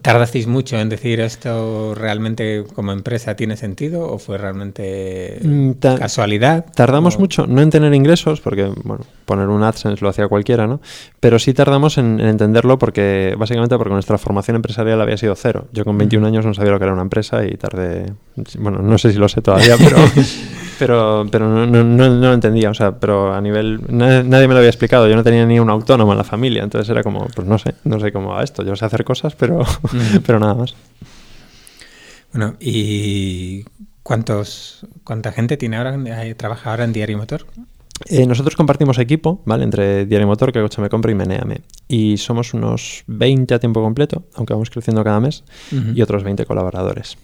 [0.00, 6.64] ¿Tardasteis mucho en decir esto realmente como empresa tiene sentido o fue realmente mm, casualidad?
[6.74, 10.80] Tardamos mucho, no en tener ingresos, porque bueno, poner un AdSense lo hacía cualquiera, ¿no?
[11.20, 15.66] Pero sí tardamos en, entenderlo porque, básicamente porque nuestra formación empresarial había sido cero.
[15.72, 18.06] Yo con 21 años no sabía lo que era una empresa y tardé,
[18.58, 19.98] bueno, no sé si lo sé todavía, pero
[20.78, 23.80] pero, pero no, no, no, lo entendía, o sea, pero a nivel...
[23.88, 26.88] Nadie, me lo había explicado, yo no tenía ni un autónomo en la familia, entonces
[26.88, 29.60] era como, pues no sé, no sé cómo va esto, yo sé hacer cosas, pero,
[30.26, 30.74] pero nada más.
[32.32, 33.64] Bueno, ¿y
[34.02, 37.46] cuántos, cuánta gente tiene ahora, eh, trabaja ahora en Diario Motor?
[38.06, 39.64] Eh, nosotros compartimos equipo, ¿vale?
[39.64, 41.60] Entre Diario Motor, que Coche Me Compro y Meneame.
[41.86, 45.44] Y somos unos 20 a tiempo completo, aunque vamos creciendo cada mes,
[45.94, 47.16] y otros 20 colaboradores.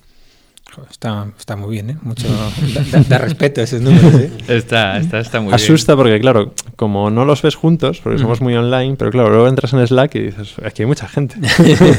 [0.91, 1.97] Está, está muy bien, ¿eh?
[2.03, 2.29] Mucho
[3.09, 4.31] da, respeto a esos números, ¿eh?
[4.49, 8.55] Está, está, está muy Asusta porque, claro, como no los ves juntos, porque somos muy
[8.55, 11.37] online, pero claro, luego entras en Slack y dices, aquí hay mucha gente.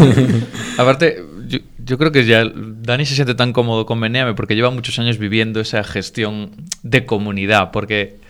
[0.78, 4.70] Aparte, yo, yo, creo que ya Dani se siente tan cómodo con Meneame porque lleva
[4.70, 6.52] muchos años viviendo esa gestión
[6.84, 8.22] de comunidad, porque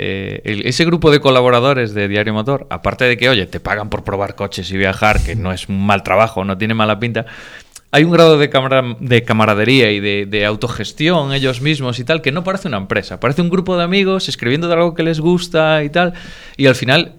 [0.00, 3.90] eh, el, ese grupo de colaboradores de Diario Motor, aparte de que, oye, te pagan
[3.90, 7.26] por probar coches y viajar, que no es un mal trabajo, no tiene mala pinta,
[7.90, 8.50] hay un grado de,
[9.00, 13.42] de camaradería y de, autogestión ellos mismos y tal que no parece una empresa, parece
[13.42, 16.12] un grupo de amigos escribiendo de algo que les gusta y tal,
[16.56, 17.14] y al final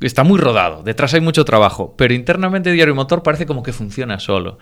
[0.00, 4.20] está muy rodado, detrás hay mucho trabajo, pero internamente Diario Motor parece como que funciona
[4.20, 4.58] solo.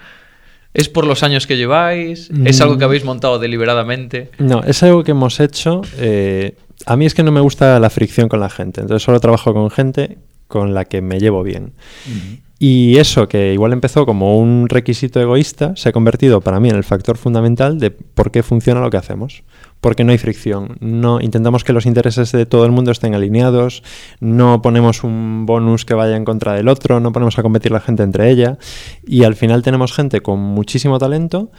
[0.74, 2.28] ¿Es por los años que lleváis?
[2.44, 2.88] ¿Es algo que mm.
[2.88, 4.30] habéis montado deliberadamente?
[4.36, 5.80] No, es algo que hemos hecho.
[5.96, 9.18] Eh, a mí es que no me gusta la fricción con la gente, entonces solo
[9.18, 10.18] trabajo con gente
[10.48, 11.72] con la que me llevo bien.
[12.58, 16.76] Y eso, que igual empezó como un requisito egoísta, se ha convertido para mí en
[16.76, 19.42] el factor fundamental de por qué funciona lo que hacemos.
[19.82, 20.78] Porque no hay fricción.
[20.80, 23.82] No, intentamos que los intereses de todo el mundo estén alineados,
[24.20, 27.80] no ponemos un bonus que vaya en contra del otro, no ponemos a competir la
[27.80, 28.56] gente entre ella.
[29.06, 31.50] Y al final tenemos gente con muchísimo talento,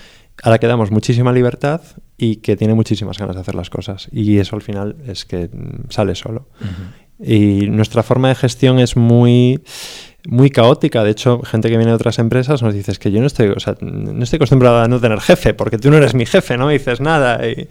[0.41, 1.81] a la que damos muchísima libertad
[2.17, 4.07] y que tiene muchísimas ganas de hacer las cosas.
[4.11, 6.49] Y eso al final es que mm, sale solo.
[7.19, 9.61] Y nuestra forma de gestión es muy
[10.27, 11.03] muy caótica.
[11.03, 13.59] De hecho, gente que viene de otras empresas nos dice que yo no estoy, o
[13.59, 16.67] sea, no estoy acostumbrado a no tener jefe, porque tú no eres mi jefe, no
[16.67, 17.41] me dices nada.
[17.47, 17.67] Y,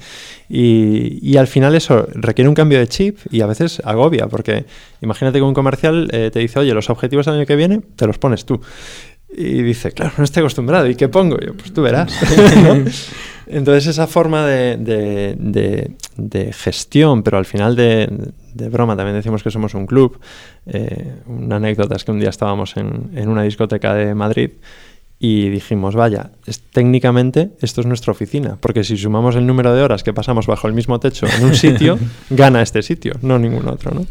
[0.48, 4.64] y, al final eso requiere un cambio de chip y a veces agobia, porque
[5.02, 8.06] imagínate que un comercial eh, te dice, oye, los objetivos del año que viene te
[8.06, 8.60] los pones tú.
[9.28, 10.88] Y dice, claro, no estoy acostumbrado.
[10.88, 11.36] ¿Y qué pongo?
[11.38, 12.12] yo, pues tú verás.
[13.46, 14.76] Entonces esa forma de,
[15.38, 15.90] de,
[16.52, 18.08] gestión, pero al final de,
[18.70, 20.18] broma, también decimos que somos un club.
[20.66, 24.50] Eh, una anécdota es que un día estábamos en, en, una discoteca de Madrid
[25.18, 29.82] y dijimos, vaya, es, técnicamente esto es nuestra oficina, porque si sumamos el número de
[29.82, 31.98] horas que pasamos bajo el mismo techo en un sitio,
[32.30, 34.06] gana este sitio, no ningún otro, ¿no?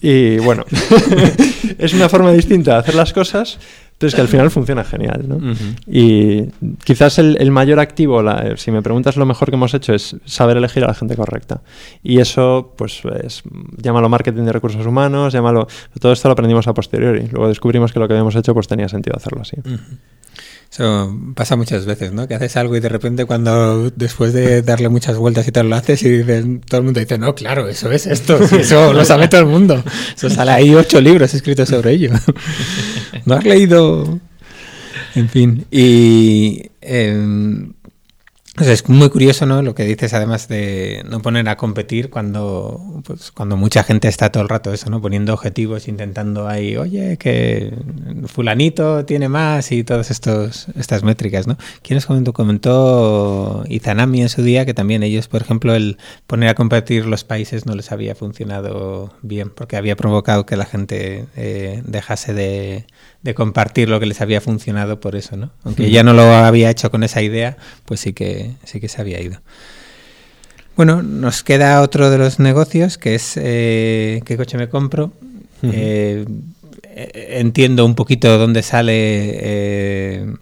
[0.00, 0.64] Y bueno,
[1.78, 3.58] es una forma distinta de hacer las cosas,
[3.98, 5.40] entonces, que al final funciona genial, ¿no?
[5.84, 6.44] Y
[6.84, 8.22] quizás el, mayor activo,
[8.54, 11.62] si me preguntas lo mejor que hemos hecho, es saber elegir a la gente correcta.
[12.04, 13.42] Y eso, pues, es,
[13.76, 15.66] llámalo marketing de recursos humanos, llámalo...
[15.98, 17.26] Todo esto lo aprendimos a posteriori.
[17.32, 19.56] Luego descubrimos que lo que habíamos hecho, pues, tenía sentido hacerlo así.
[20.70, 22.28] Eso pasa muchas veces, ¿no?
[22.28, 25.76] Que haces algo y de repente cuando después de darle muchas vueltas y tal lo
[25.76, 29.28] haces y dices, todo el mundo dice, no, claro, eso es esto, eso lo sabe
[29.28, 29.82] todo el mundo.
[30.14, 32.12] Eso sale ahí ocho libros escritos sobre ello.
[33.24, 34.20] ¿No has leído?
[35.14, 35.66] En fin.
[35.70, 36.70] Y
[38.60, 39.62] em, es muy curioso, ¿no?
[39.62, 44.30] Lo que dices, además de no poner a competir cuando, pues, cuando mucha gente está
[44.30, 45.00] todo el rato eso, ¿no?
[45.00, 47.74] Poniendo objetivos, intentando ahí, oye, que
[48.26, 51.56] fulanito tiene más y todas estos, estas métricas, ¿no?
[51.82, 52.32] ¿Quién os comentó?
[52.32, 57.24] Comentó Izanami en su día que también ellos, por ejemplo, el poner a competir los
[57.24, 62.86] países no les había funcionado bien porque había provocado que la gente eh, dejase de
[63.22, 65.50] de compartir lo que les había funcionado por eso, ¿no?
[65.64, 69.00] Aunque ya no lo había hecho con esa idea, pues sí que sí que se
[69.00, 69.40] había ido.
[70.76, 75.12] Bueno, nos queda otro de los negocios que es eh, qué coche me compro.
[75.62, 76.24] Eh,
[76.84, 80.34] entiendo un poquito dónde sale, eh,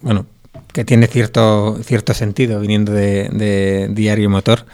[0.00, 0.26] bueno,
[0.72, 4.64] que tiene cierto cierto sentido viniendo de, de Diario Motor.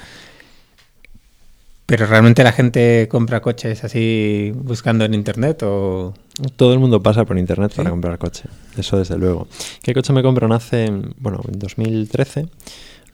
[1.87, 6.15] Pero realmente la gente compra coches así buscando en internet o
[6.57, 8.45] todo el mundo pasa por internet para comprar coche,
[8.77, 9.49] eso desde luego.
[9.83, 10.49] ¿Qué coche me compro?
[10.49, 12.49] Nace, bueno, en 2013,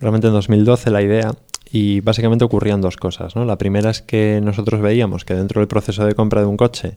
[0.00, 1.32] realmente en 2012 la idea,
[1.70, 3.36] y básicamente ocurrían dos cosas.
[3.36, 3.44] ¿no?
[3.44, 6.96] La primera es que nosotros veíamos que dentro del proceso de compra de un coche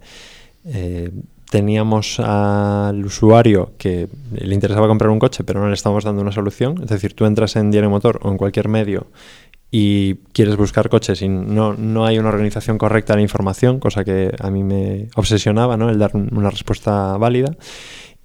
[0.65, 1.11] eh,
[1.49, 6.31] teníamos al usuario que le interesaba comprar un coche, pero no le estábamos dando una
[6.31, 6.79] solución.
[6.83, 9.07] Es decir, tú entras en Diario Motor o en cualquier medio
[9.71, 14.03] y quieres buscar coches y no, no, hay una organización correcta de la información, cosa
[14.03, 15.89] que a mí me obsesionaba, ¿no?
[15.89, 17.55] el dar una respuesta válida.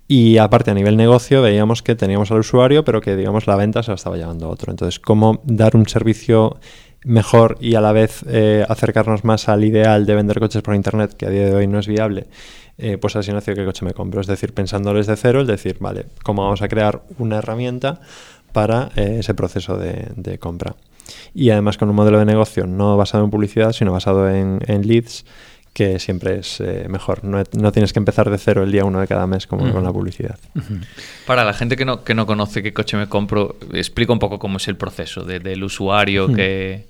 [0.06, 3.82] Y aparte a nivel negocio veíamos que teníamos al usuario, pero que digamos la venta
[3.82, 4.70] se la estaba llevando a otro.
[4.70, 6.58] Entonces, ¿cómo dar un servicio
[7.04, 11.14] mejor y a la vez eh, acercarnos más al ideal de vender coches por internet,
[11.14, 12.26] que a día de hoy no es viable?
[12.76, 14.20] Eh, pues así nació que coche me compro.
[14.20, 18.00] Es decir, pensándoles de cero, es decir, vale, ¿cómo vamos a crear una herramienta
[18.52, 20.76] para eh, ese proceso de compra?
[21.34, 25.24] Y además con un modelo de negocio no basado en publicidad, sino basado en, leads,
[25.72, 27.24] que siempre es eh, mejor.
[27.24, 29.92] No, tienes que empezar de cero el día uno de cada mes como con la
[29.92, 30.38] publicidad.
[31.26, 34.38] Para la gente que no, que no conoce qué coche me compro, explica un poco
[34.38, 36.86] cómo es el proceso del usuario que...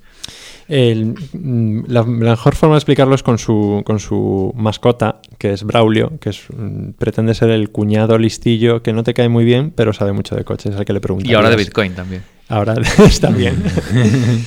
[0.68, 6.18] Mm, la, mejor forma de explicarlo es con su, con su mascota, que es Braulio,
[6.20, 9.92] que es, mm, pretende ser el cuñado listillo que no te cae muy bien, pero
[9.92, 11.28] sabe mucho de coches, es el que le pregunta.
[11.28, 12.22] Y ahora de Bitcoin también.
[12.48, 12.74] Ahora
[13.06, 13.62] está bien.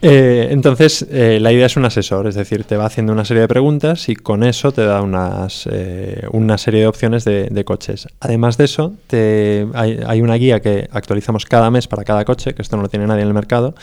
[0.00, 3.40] Eh, entonces, eh, la idea es un asesor, es decir, te va haciendo una serie
[3.40, 8.06] de preguntas y con eso te da unas, eh, una serie de opciones de, coches.
[8.20, 12.54] Además de eso, te, hay, hay, una guía que actualizamos cada mes para cada coche,
[12.54, 13.74] que esto no lo tiene nadie en el mercado,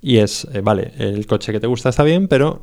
[0.00, 2.60] y es, vale, el coche que te gusta está bien, pero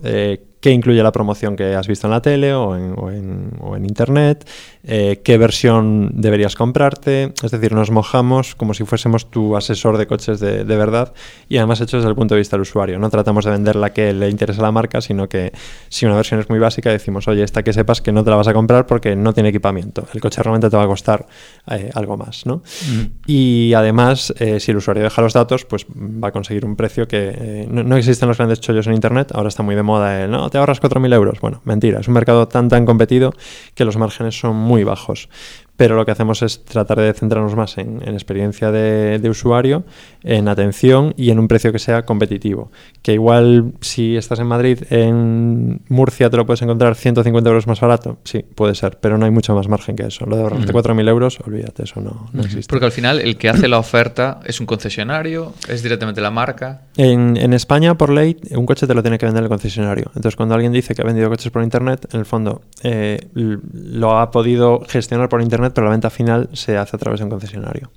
[0.65, 3.75] ¿qué incluye la promoción que has visto en la tele o en, o en, o
[3.75, 4.49] en internet?
[4.87, 7.33] Eh, qué versión deberías comprarte.
[7.43, 11.13] Es decir, nos mojamos como si fuésemos tu asesor de coches de, verdad
[11.49, 12.99] y además hecho desde el punto de vista del usuario.
[12.99, 15.51] No tratamos de vender la que le interesa a la marca, sino que
[15.89, 18.35] si una versión es muy básica decimos, oye, esta que sepas que no te la
[18.35, 20.07] vas a comprar porque no tiene equipamiento.
[20.13, 21.25] El coche realmente te va a costar
[21.71, 22.45] eh, algo más.
[22.45, 22.57] ¿no?
[22.57, 23.03] Mm.
[23.25, 27.07] Y además, eh, si el usuario deja los datos, pues va a conseguir un precio
[27.07, 27.24] que
[27.69, 29.31] no, existen los grandes chollos en Internet.
[29.33, 31.39] Ahora está muy de moda el, no, te ahorras 4.000 euros.
[31.39, 31.99] Bueno, mentira.
[31.99, 33.33] Es un mercado tan, tan competido
[33.73, 35.29] que los márgenes son muy bajos
[35.77, 39.83] pero lo que hacemos es tratar de centrarnos más en, experiencia de, usuario,
[40.23, 42.71] en atención y en un precio que sea competitivo.
[43.01, 47.81] Que igual si estás en Madrid, en Murcia te lo puedes encontrar 150 euros más
[47.81, 50.25] barato, sí, puede ser, pero no hay mucho más margen que eso.
[50.25, 52.69] Lo de ahorrarte 4.000 euros, olvídate, eso no, existe.
[52.69, 56.81] Porque al final el que hace la oferta es un concesionario, es directamente la marca.
[56.97, 60.05] En, en España, por ley, un coche te lo tiene que vender el concesionario.
[60.15, 64.17] Entonces, cuando alguien dice que ha vendido coches por internet, en el fondo eh, lo
[64.17, 67.29] ha podido gestionar por internet pero la venta final se hace a través de un
[67.29, 67.91] concesionario.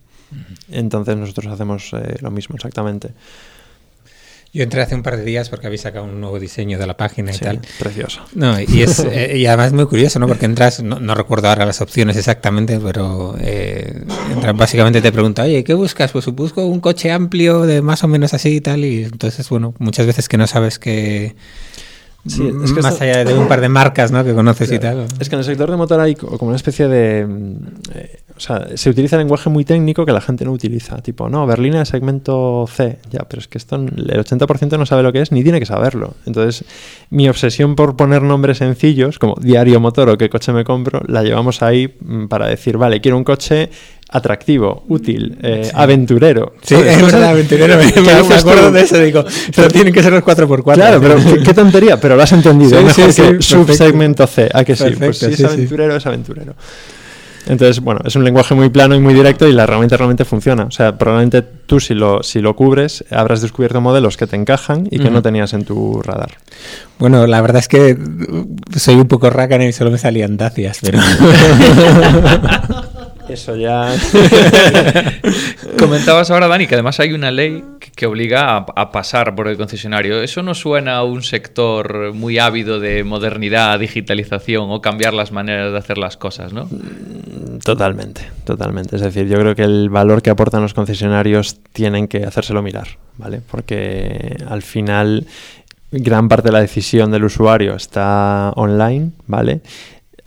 [0.71, 3.13] Entonces nosotros hacemos eh, lo mismo exactamente.
[4.53, 6.97] Yo entré hace un par de días porque habéis sacado un nuevo diseño de la
[6.97, 7.61] página y tal.
[7.79, 8.23] Precioso.
[8.35, 10.27] No, y, es, eh, y además es muy curioso, ¿no?
[10.27, 14.05] Porque entras, no, recuerdo ahora las opciones exactamente, pero eh,
[14.55, 16.13] básicamente te pregunta, oye, ¿qué buscas?
[16.13, 18.87] Pues busco un coche amplio de más o menos así y tal.
[18.87, 20.79] Y entonces, bueno, muchas veces que no sabes
[22.37, 24.25] que más allá de un par de marcas ¿no?
[24.25, 25.07] que conoces y tal.
[25.19, 27.27] Es que en el sector de motor hay como una especie de...
[27.27, 27.57] Mm,
[27.95, 30.99] eh, o sea, se utiliza lenguaje muy técnico que la gente no utiliza.
[30.99, 32.99] Tipo, no, berlina de segmento C.
[33.11, 35.67] Ya, pero es que esto el 80% no sabe lo que es ni tiene que
[35.67, 36.15] saberlo.
[36.25, 36.65] Entonces,
[37.11, 41.25] mi obsesión por poner nombres sencillos, como diario motor o qué coche me compro, la
[41.25, 43.71] llevamos ahí mm, para decir, vale, quiero un coche
[44.11, 46.55] atractivo, útil, eh, aventurero.
[46.63, 47.77] Sí, es verdad, aventurero.
[47.77, 50.75] Me, me acuerdo de eso, digo, pero tienen que ser los 4x4.
[50.75, 52.79] Claro, pero qué, tontería, pero lo has entendido.
[52.79, 54.85] Sí, mejor sí, que subsegmento C, ¿a que sí?
[54.99, 56.55] pues si es aventurero, es aventurero.
[57.47, 60.65] Entonces, bueno, es un lenguaje muy plano y muy directo y la herramienta realmente funciona.
[60.65, 64.87] O sea, probablemente tú si lo, si lo cubres habrás descubierto modelos que te encajan
[64.91, 66.37] y que no tenías en tu radar.
[66.99, 67.97] Bueno, la verdad es que
[68.77, 70.99] soy un poco rácano y solo me salían dacias, pero...
[73.29, 73.95] Eso ya.
[75.79, 77.63] Comentabas ahora, Dani, que además hay una ley
[77.95, 80.23] que, obliga a, a, pasar por el concesionario.
[80.23, 85.73] ¿Eso no suena a un sector muy ávido de modernidad, digitalización o cambiar las maneras
[85.73, 86.69] de hacer las cosas, no?
[87.65, 88.97] Totalmente, totalmente.
[88.97, 92.89] Es decir, yo creo que el valor que aportan los concesionarios tienen que hacérselo mirar,
[93.17, 93.41] ¿vale?
[93.51, 95.27] Porque al final
[95.91, 99.61] gran parte de la decisión del usuario está online, ¿vale?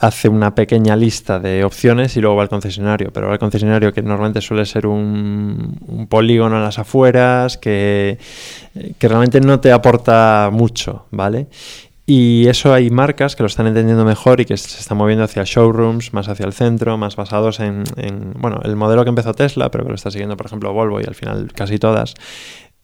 [0.02, 3.94] Hace una pequeña lista de opciones y luego va al concesionario, pero va al concesionario
[3.94, 8.18] que normalmente suele ser un, polígono en las afueras, que,
[8.98, 11.48] que, realmente no te aporta mucho, ¿vale?
[12.08, 15.44] Y eso hay marcas que lo están entendiendo mejor y que se están moviendo hacia
[15.46, 19.70] showrooms, más hacia el centro, más basados en, en bueno, el modelo que empezó Tesla,
[19.70, 22.16] pero que lo está siguiendo, por ejemplo, Volvo y al final casi todas,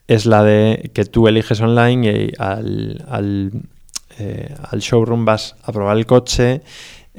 [0.07, 3.51] es la de que tú eliges online y al, al,
[4.19, 6.61] eh, al showroom vas a probar el coche,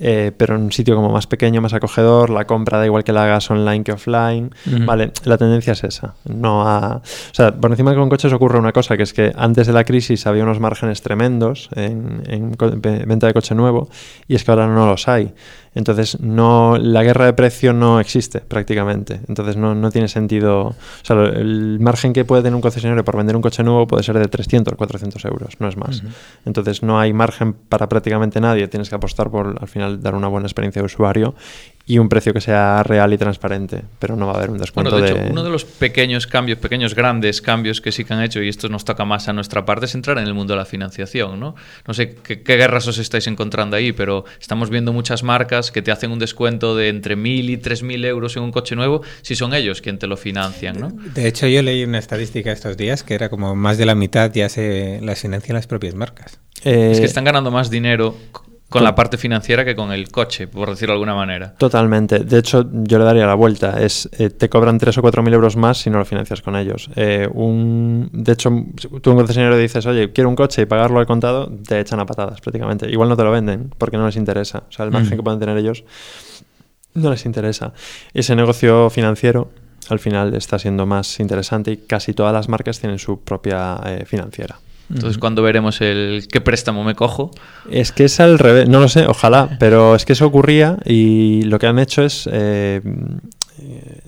[0.01, 3.13] eh, pero en un sitio como más pequeño, más acogedor, la compra da igual que
[3.13, 4.87] la hagas online que offline, uh -huh.
[4.87, 5.13] ¿vale?
[5.25, 6.97] La tendencia es esa, no a...
[6.97, 9.73] O sea, por encima que con coches ocurre una cosa, que es que antes de
[9.73, 12.57] la crisis había unos márgenes tremendos en, en
[13.07, 13.89] venta de coche nuevo
[14.27, 15.35] y es que ahora no los hay.
[15.79, 19.21] Entonces, no, la guerra de precio no existe prácticamente.
[19.29, 20.71] Entonces, no, no, tiene sentido.
[20.71, 20.75] O
[21.05, 24.19] sea, el margen que puede tener un concesionario por vender un coche nuevo puede ser
[24.19, 26.03] de 300, 400 euros, no es más.
[26.03, 26.13] Uh -huh.
[26.47, 28.67] Entonces, no hay margen para prácticamente nadie.
[28.67, 31.37] Tienes que apostar por, al final, dar una buena experiencia de usuario
[31.89, 34.91] y un precio que sea real y transparente, pero no va a haber un descuento
[34.91, 35.21] bueno, de, de...
[35.21, 38.49] hecho, uno de los pequeños cambios, pequeños grandes cambios que sí que han hecho, y
[38.51, 41.41] esto nos toca más a nuestra parte, es entrar en el mundo de la financiación,
[41.41, 41.57] ¿no?
[41.87, 45.81] No sé qué, qué guerras os estáis encontrando ahí, pero estamos viendo muchas marcas que
[45.81, 49.35] te hacen un descuento de entre 1.000 y 3.000 euros en un coche nuevo, si
[49.35, 50.91] son ellos quien te lo financian, ¿no?
[51.15, 54.31] De hecho, yo leí una estadística estos días que era como más de la mitad
[54.31, 56.39] ya se las financian las propias marcas.
[56.65, 58.15] Eh, es que están ganando más dinero
[58.69, 61.55] con la parte financiera que con el coche, por decirlo de alguna manera.
[61.55, 62.21] Totalmente.
[62.21, 63.83] De hecho, yo le daría la vuelta.
[63.83, 66.55] Es eh, Te cobran 3 o 4 mil euros más si no lo financias con
[66.55, 66.91] ellos.
[66.95, 68.51] Eh, un, de hecho,
[69.01, 72.07] tú un concesionario dices, oye, quiero un coche y pagarlo al contado, te echan a
[72.07, 72.91] patadas prácticamente.
[72.91, 74.65] Igual no te lo venden porque no les interesa.
[74.69, 75.17] O sea, el margen mm.
[75.17, 75.85] que pueden tener ellos
[76.93, 77.73] no les interesa.
[78.13, 79.51] Ese negocio financiero
[79.89, 84.05] al final está siendo más interesante y casi todas las marcas tienen su propia eh,
[84.05, 84.59] financiera.
[84.91, 87.31] Entonces, ¿cuándo veremos el qué préstamo me cojo?
[87.71, 91.43] Es que es al revés, no lo sé, ojalá, pero es que eso ocurría y
[91.43, 92.81] lo que han hecho es eh,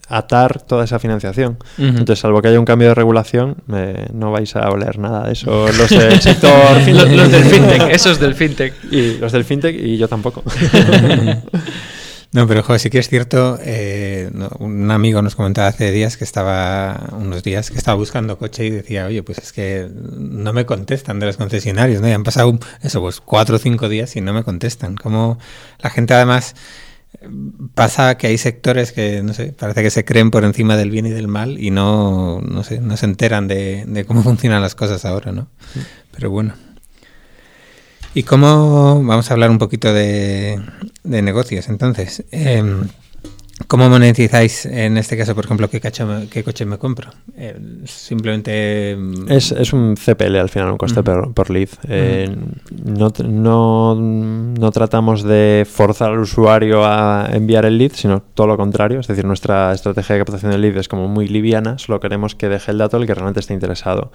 [0.09, 1.59] atar toda esa financiación.
[1.79, 1.89] Uh -huh.
[1.89, 5.33] Entonces, salvo que haya un cambio de regulación, eh, no vais a oler nada de
[5.33, 5.67] eso.
[5.67, 6.51] Los del sector.
[6.89, 8.75] los, los del fintech, esos del fintech.
[8.91, 10.43] Y los del fintech y yo tampoco.
[12.33, 16.23] No, pero joder, sí que es cierto, eh, un amigo nos comentaba hace días que
[16.23, 20.65] estaba, unos días, que estaba buscando coche y decía, oye, pues es que no me
[20.65, 22.09] contestan de los concesionarios, ¿no?
[22.09, 24.95] Y han pasado, eso, pues cuatro o cinco días y no me contestan.
[24.95, 25.39] Como
[25.81, 26.55] la gente además
[27.75, 31.07] pasa que hay sectores que, no sé, parece que se creen por encima del bien
[31.07, 34.77] y del mal y no, no sé, no se enteran de, de cómo funcionan las
[34.77, 35.49] cosas ahora, ¿no?
[36.13, 36.55] Pero bueno.
[38.15, 40.61] ¿Y cómo vamos a hablar un poquito de,
[41.05, 42.25] de negocios entonces?
[42.33, 42.63] Eh,
[43.67, 47.11] ¿Cómo monetizáis en este caso, por ejemplo, qué, me, qué coche me compro?
[47.37, 48.97] Eh, simplemente.
[49.29, 51.05] Es, es, un CPL al final, un coste uh -huh.
[51.05, 51.69] por, por, lead.
[51.87, 53.25] Eh, uh -huh.
[53.25, 58.57] no, no, no, tratamos de forzar al usuario a enviar el lead, sino todo lo
[58.57, 59.01] contrario.
[59.01, 62.49] Es decir, nuestra estrategia de captación de lead es como muy liviana, solo queremos que
[62.49, 64.11] deje el dato el que realmente esté interesado.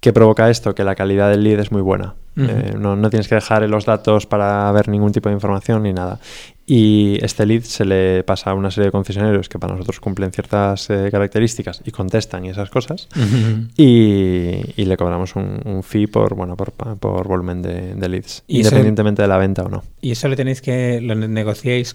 [0.00, 0.74] ¿Qué provoca esto?
[0.74, 2.14] Que la calidad del lead es muy buena.
[2.36, 2.48] Uh -huh.
[2.48, 5.92] eh, no, no, tienes que dejar los datos para ver ningún tipo de información ni
[5.92, 6.18] nada.
[6.66, 10.30] Y este lead se le pasa a una serie de concesionarios que para nosotros cumplen
[10.30, 13.08] ciertas eh, características y contestan y esas cosas.
[13.14, 13.68] Uh -huh.
[13.76, 18.44] y, y, le cobramos un, un, fee por, bueno, por, por volumen de, de leads,
[18.46, 19.82] independientemente de la venta o no.
[20.00, 21.94] ¿Y eso lo tenéis que lo negociáis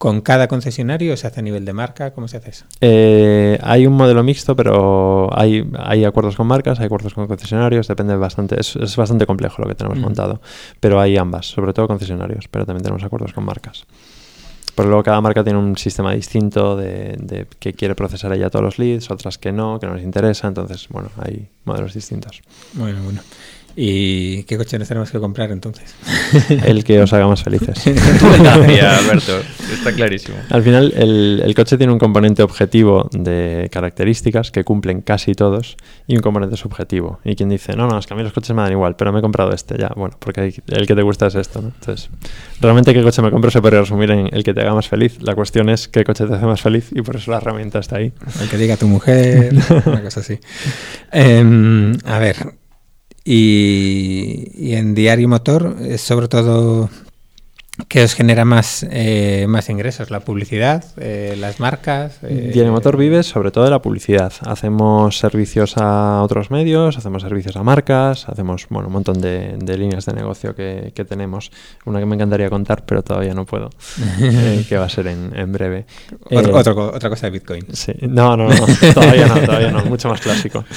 [0.00, 2.14] con cada concesionario o se hace a nivel de marca?
[2.14, 2.64] ¿Cómo se hace eso?
[2.80, 7.86] Eh, hay un modelo mixto, pero hay, hay acuerdos con marcas, hay acuerdos con concesionarios,
[7.86, 10.00] depende bastante, es, es bastante complejo lo que tenemos mm.
[10.00, 10.40] montado,
[10.80, 13.84] pero hay ambas, sobre todo concesionarios, pero también tenemos acuerdos con marcas.
[14.74, 18.64] Pero luego cada marca tiene un sistema distinto de, de, que quiere procesar ella todos
[18.64, 22.40] los leads, otras que no, que no les interesa, entonces, bueno, hay modelos distintos.
[22.72, 23.20] Bueno, bueno.
[23.76, 25.94] ¿Y qué coche nos tenemos que comprar entonces?
[26.64, 27.82] El que os haga más felices.
[28.40, 29.40] Gracias, Alberto.
[29.72, 30.36] Está clarísimo.
[30.50, 35.76] Al final, el, el, coche tiene un componente objetivo de características que cumplen casi todos
[36.06, 37.20] y un componente subjetivo.
[37.24, 39.12] Y quien dice, no, no, es que a mí los coches me dan igual, pero
[39.12, 39.90] me he comprado este ya.
[39.96, 41.68] Bueno, porque el que te gusta es esto, ¿no?
[41.68, 42.10] Entonces,
[42.60, 45.18] realmente qué coche me compro se podría resumir en el que te haga más feliz.
[45.20, 47.96] La cuestión es qué coche te hace más feliz y por eso la herramienta está
[47.96, 48.12] ahí.
[48.40, 49.54] El que diga tu mujer,
[49.86, 50.38] una cosa así.
[51.12, 52.36] Eh, a ver,
[53.32, 56.90] y, y, en Diario Motor es sobre todo
[57.88, 60.10] ¿Qué os genera más, eh, más ingresos?
[60.10, 60.84] ¿La publicidad?
[60.98, 62.18] Eh, ¿Las marcas?
[62.22, 64.32] Eh, Diario Motor vive sobre todo de la publicidad.
[64.46, 69.78] Hacemos servicios a otros medios, hacemos servicios a marcas, hacemos bueno, un montón de, de
[69.78, 71.50] líneas de negocio que, que, tenemos.
[71.84, 73.70] Una que me encantaría contar, pero todavía no puedo,
[74.20, 75.86] eh, que va a ser en, en breve.
[76.30, 77.66] Otro, otro, otra cosa de Bitcoin.
[77.72, 77.92] Sí.
[78.02, 80.64] No, no, no, todavía no, todavía no, mucho más clásico.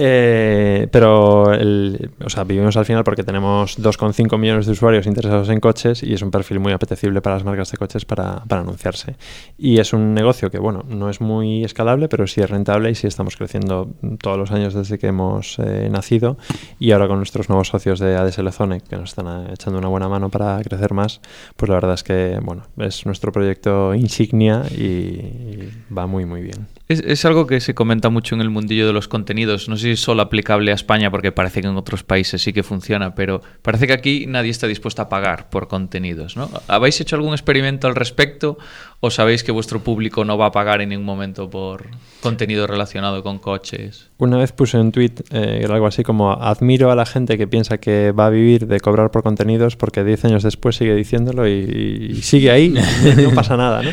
[0.00, 5.58] Eh, pero o sea, vivimos al final porque tenemos 2,5 millones de usuarios interesados en
[5.58, 9.16] coches y es un perfil muy apetecible para las marcas de coches para, para, anunciarse.
[9.58, 12.94] Y es un negocio que, bueno, no es muy escalable, pero sí es rentable y
[12.94, 13.90] sí estamos creciendo
[14.20, 16.38] todos los años desde que hemos eh, nacido.
[16.78, 19.88] Y ahora con nuestros nuevos socios de ADSL Zone, que nos están eh, echando una
[19.88, 21.20] buena mano para crecer más,
[21.56, 26.42] pues la verdad es que, bueno, es nuestro proyecto insignia y, y va muy, muy
[26.42, 26.68] bien.
[26.88, 29.68] Es, es, algo que se comenta mucho en el mundillo de los contenidos.
[29.68, 32.62] No sé si solo aplicable a España, porque parece que en otros países sí que
[32.62, 36.36] funciona, pero parece que aquí nadie está dispuesto a pagar por contenidos.
[36.36, 36.50] ¿no?
[36.68, 38.58] ¿Habéis hecho algún experimento al respecto
[39.00, 41.86] o sabéis que vuestro público no va a pagar en ningún momento por
[42.20, 44.08] contenido relacionado con coches?
[44.18, 47.78] Una vez puse un tweet eh, algo así como admiro a la gente que piensa
[47.78, 52.10] que va a vivir de cobrar por contenidos porque 10 años después sigue diciéndolo y,
[52.10, 52.74] y sigue ahí,
[53.22, 53.82] no pasa nada.
[53.82, 53.90] ¿no?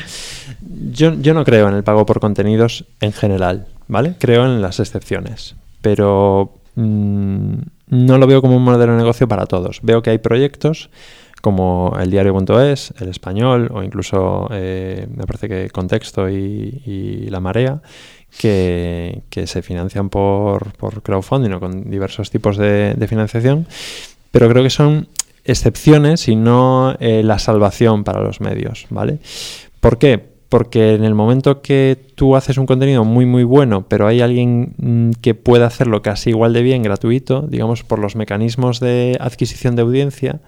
[0.91, 4.15] Yo, yo no creo en el pago por contenidos en general, ¿vale?
[4.19, 7.57] Creo en las excepciones, pero mmm,
[7.89, 9.81] no lo veo como un modelo de negocio para todos.
[9.83, 10.89] Veo que hay proyectos
[11.41, 17.83] como el diario.es, el español o incluso eh, me parece que Contexto y, La Marea,
[18.39, 20.73] que, se financian por,
[21.03, 23.67] crowdfunding o con diversos tipos de, de, financiación,
[24.31, 25.07] pero creo que son
[25.43, 29.19] excepciones y no eh, la salvación para los medios, ¿vale?
[29.79, 30.34] ¿Por qué?
[30.49, 34.73] Porque en el momento que tú haces un contenido muy muy bueno, pero hay alguien
[34.77, 39.75] mm, que pueda hacerlo casi igual de bien gratuito, digamos por los mecanismos de adquisición
[39.75, 40.41] de audiencia,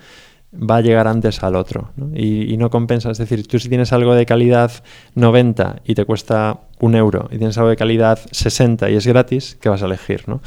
[0.53, 2.09] va a llegar antes al otro ¿no?
[2.15, 3.11] Y, no compensa.
[3.11, 4.71] Es decir, tú si tienes algo de calidad
[5.15, 9.57] 90 y te cuesta un euro y tienes algo de calidad 60 y es gratis,
[9.61, 10.23] ¿qué vas a elegir?
[10.27, 10.41] ¿no?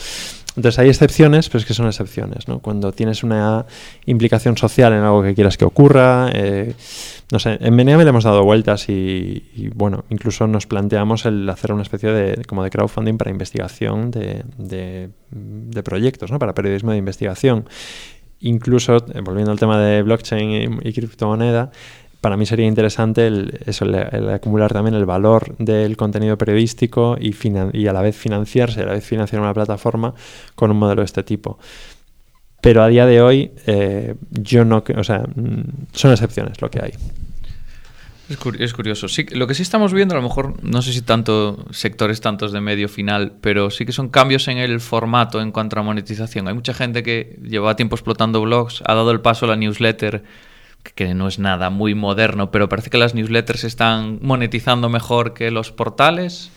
[0.57, 2.49] Entonces hay excepciones, pero es que son excepciones.
[2.49, 2.59] ¿no?
[2.59, 3.67] Cuando tienes una
[4.07, 6.75] implicación social en algo que quieras que ocurra, eh,
[7.33, 11.73] no sé, en Meneame le hemos dado vueltas y, bueno, incluso nos planteamos el hacer
[11.73, 15.11] una especie de como de crowdfunding para investigación de,
[15.85, 16.41] proyectos, ¿no?
[16.41, 17.69] para periodismo de investigación.
[18.41, 21.71] Incluso, eh, volviendo al tema de blockchain y, criptomoneda,
[22.21, 28.03] para mí sería interesante el, acumular también el valor del contenido periodístico y, a la
[28.03, 30.15] vez financiarse, a la vez financiar una plataforma
[30.57, 31.59] con un modelo de este tipo.
[32.61, 35.25] Pero a día de hoy, eh, yo no, o sea,
[35.93, 36.93] son excepciones lo que hay.
[38.31, 39.09] Es, cur es, curioso.
[39.09, 42.53] Sí, lo que sí estamos viendo, a lo mejor, no sé si tanto sectores tantos
[42.53, 46.47] de medio final, pero sí que son cambios en el formato en cuanto a monetización.
[46.47, 50.23] Hay mucha gente que lleva tiempo explotando blogs, ha dado el paso a la newsletter,
[50.95, 55.51] que no es nada muy moderno, pero parece que las newsletters están monetizando mejor que
[55.51, 56.51] los portales.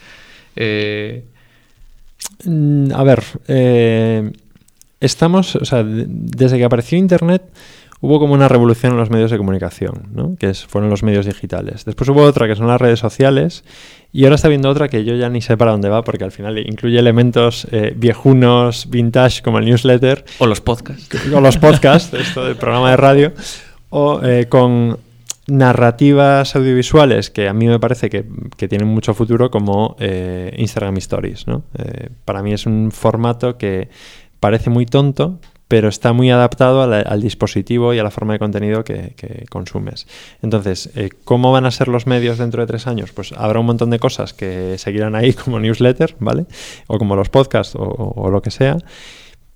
[0.56, 1.26] Eh...
[2.94, 4.32] A ver, eh,
[5.00, 7.44] estamos, o sea, desde que apareció Internet
[8.04, 10.36] hubo como una revolución en los medios de comunicación, ¿no?
[10.38, 11.86] que es, fueron los medios digitales.
[11.86, 13.64] Después hubo otra que son las redes sociales
[14.12, 16.34] y ahora está viendo otra que yo ya ni sé para dónde va porque al
[16.34, 20.26] final incluye elementos eh, viejunos, vintage como el newsletter.
[20.40, 21.10] O los podcasts.
[21.34, 23.32] O los podcasts, esto del programa de radio
[23.90, 24.98] o eh, con
[25.48, 28.26] narrativas audiovisuales que a mí me parece que,
[28.58, 31.48] que tienen mucho futuro como eh, Instagram Stories.
[31.48, 31.64] ¿no?
[31.78, 33.88] Eh, para mí es un formato que
[34.40, 35.40] parece muy tonto,
[35.74, 39.16] pero está muy adaptado al, dispositivo y a la forma de contenido que,
[39.50, 40.06] consumes.
[40.44, 43.12] Entonces, eh, ¿cómo van a ser los medios dentro de tres años?
[43.12, 46.46] Pues habrá un montón de cosas que seguirán ahí como newsletter, ¿vale?
[46.86, 48.78] O como los podcasts o lo que sea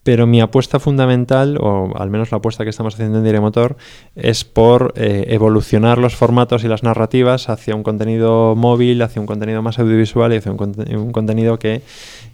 [0.08, 3.76] pero mi apuesta fundamental, o al menos la apuesta que estamos haciendo en Diremotor,
[4.16, 9.26] es por eh, evolucionar los formatos y las narrativas hacia un contenido móvil, hacia un
[9.26, 11.82] contenido más audiovisual y hacia un, contenido que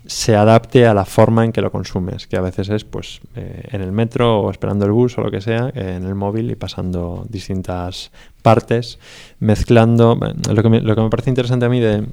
[0.05, 3.63] se adapte a la forma en que lo consumes, que a veces es pues eh,
[3.71, 6.51] en el metro o esperando el bus o lo que sea, eh, en el móvil
[6.51, 8.11] y pasando distintas
[8.43, 8.99] partes,
[9.39, 10.19] mezclando.
[10.47, 12.05] Lo que me, lo que me parece interesante a mí de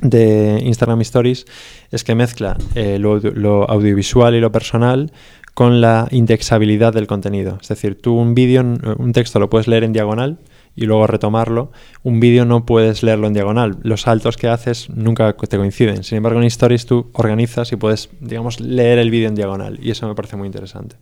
[0.00, 1.46] de Instagram Stories
[1.90, 5.12] es que mezcla eh, lo, lo, audiovisual y lo personal
[5.54, 7.58] con la indexabilidad del contenido.
[7.62, 10.38] Es decir, tú un vídeo, un texto lo puedes leer en diagonal
[10.76, 11.72] y luego retomarlo.
[12.02, 13.78] Un vídeo no puedes leerlo en diagonal.
[13.82, 16.04] Los saltos que haces nunca te coinciden.
[16.04, 19.78] Sin embargo, en Stories tú organizas y puedes, digamos, leer el vídeo en diagonal.
[19.82, 20.96] Y eso me parece muy interesante.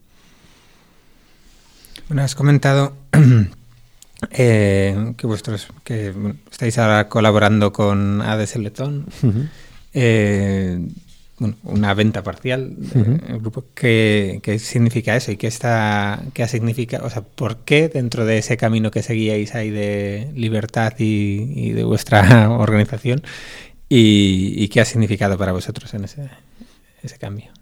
[2.08, 2.92] Bueno, has comentado
[4.30, 6.14] eh, que vuestros que
[6.50, 9.06] estáis ahora colaborando con ADS Letón.
[9.22, 9.48] Uh -huh.
[9.94, 10.78] eh,
[11.38, 13.64] bueno, una venta parcial del grupo.
[13.74, 18.38] ¿Qué, ¿Qué, significa eso y qué, está, qué significa, o sea, por qué dentro de
[18.38, 23.22] ese camino que seguíais ahí de libertad y, y de vuestra organización
[23.88, 26.30] y, y, qué ha significado para vosotros en ese,
[27.02, 27.53] ese cambio?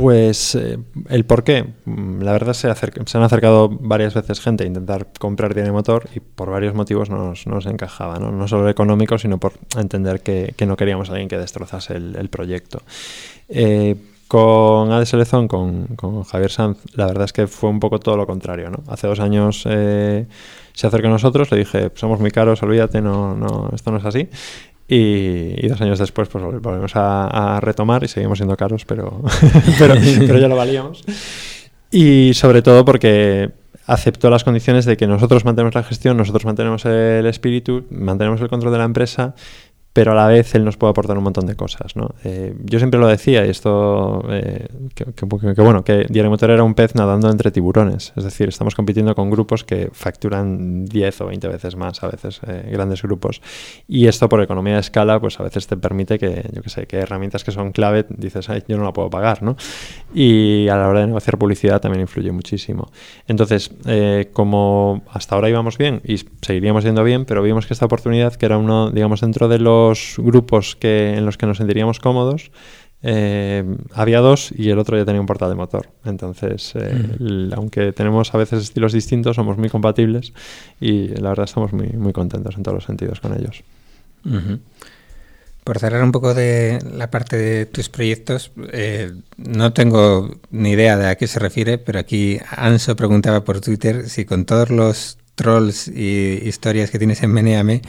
[0.00, 0.78] Pues eh,
[1.10, 1.74] el por qué.
[1.84, 6.08] Mm, la verdad se, se, han acercado varias veces gente a intentar comprar Diario Motor
[6.14, 8.18] y por varios motivos no nos, encajaba.
[8.18, 8.32] ¿no?
[8.32, 12.80] no solo económico, sino por entender que, no queríamos a alguien que destrozase el, proyecto.
[13.48, 13.96] Eh,
[14.26, 18.16] con Ade Selezón, con, con, Javier Sanz, la verdad es que fue un poco todo
[18.16, 18.70] lo contrario.
[18.70, 18.78] ¿no?
[18.86, 20.26] Hace dos años eh,
[20.72, 24.04] se acercó a nosotros, le dije, somos muy caros, olvídate, no, no, esto no es
[24.04, 24.28] así.
[24.92, 29.22] Y, dos años después pues volvemos a, a, retomar y seguimos siendo caros, pero,
[29.78, 29.94] pero,
[30.26, 31.04] pero ya lo valíamos.
[31.92, 33.52] Y sobre todo porque
[33.86, 38.48] aceptó las condiciones de que nosotros mantenemos la gestión, nosotros mantenemos el espíritu, mantenemos el
[38.48, 39.36] control de la empresa
[39.92, 41.96] pero a la vez él nos puede aportar un montón de cosas.
[41.96, 42.14] ¿no?
[42.24, 46.50] Eh, yo siempre lo decía, y esto, eh, que, que, que, bueno, que Diario Motor
[46.50, 51.20] era un pez nadando entre tiburones, es decir, estamos compitiendo con grupos que facturan 10
[51.22, 53.42] o 20 veces más, a veces eh, grandes grupos,
[53.88, 56.86] y esto por economía de escala, pues a veces te permite que, yo que sé,
[56.86, 59.56] que herramientas que son clave, dices, Ay, yo no la puedo pagar, ¿no?
[60.14, 62.90] Y a la hora de negociar publicidad también influye muchísimo.
[63.26, 67.86] Entonces, eh, como hasta ahora íbamos bien y seguiríamos yendo bien, pero vimos que esta
[67.86, 69.79] oportunidad, que era uno, digamos, dentro de los
[70.18, 72.50] grupos que, en los que nos sentiríamos cómodos,
[73.02, 73.64] eh,
[73.94, 75.88] había dos y el otro ya tenía un portal de motor.
[76.04, 77.54] Entonces, eh, -huh.
[77.56, 80.32] aunque tenemos a veces estilos distintos, somos muy compatibles
[80.80, 83.62] y la verdad estamos muy, muy contentos en todos los sentidos con ellos.
[84.24, 84.58] Uh -huh.
[85.64, 90.96] Por cerrar un poco de la parte de tus proyectos, eh, no tengo ni idea
[90.96, 95.18] de a qué se refiere, pero aquí Anso preguntaba por Twitter si con todos los
[95.34, 97.82] trolls y historias que tienes en Meneame,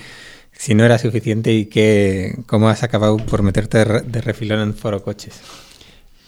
[0.61, 5.01] si no era suficiente y que cómo has acabado por meterte de refilón en Foro
[5.01, 5.41] Coches.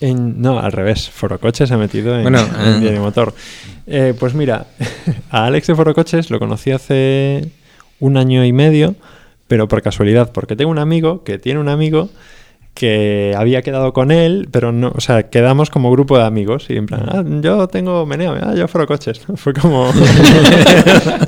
[0.02, 1.08] En, no, al revés.
[1.08, 3.36] Foro Coches se ha metido en, bueno, en Diario uh, Motor.
[3.86, 4.66] Eh, pues mira,
[5.30, 7.52] a Alex de Foro Coches lo conocí hace
[8.00, 8.96] un año y medio,
[9.48, 12.10] pero por casualidad, porque tengo un amigo que tiene un amigo
[12.74, 16.78] que había quedado con él, pero no, o sea, quedamos como grupo de amigos y
[16.78, 19.22] en plan, ah, yo tengo meneo, ah, yo foro coches.
[19.36, 19.92] Fue como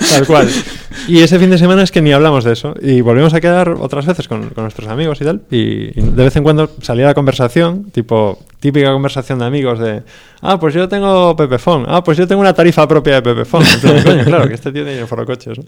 [0.10, 0.50] tal cual.
[1.08, 3.70] Y ese fin de semana es que ni hablamos de eso y volvimos a quedar
[3.70, 7.06] otras veces con, con nuestros amigos y tal y, y, de vez en cuando salía
[7.06, 10.02] la conversación, tipo típica conversación de amigos de,
[10.42, 13.64] ah, pues yo tengo Pepefon, ah, pues yo tengo una tarifa propia de Pepefon.
[14.04, 15.60] coño, claro, que este tío tiene foro coches.
[15.60, 15.66] ¿no?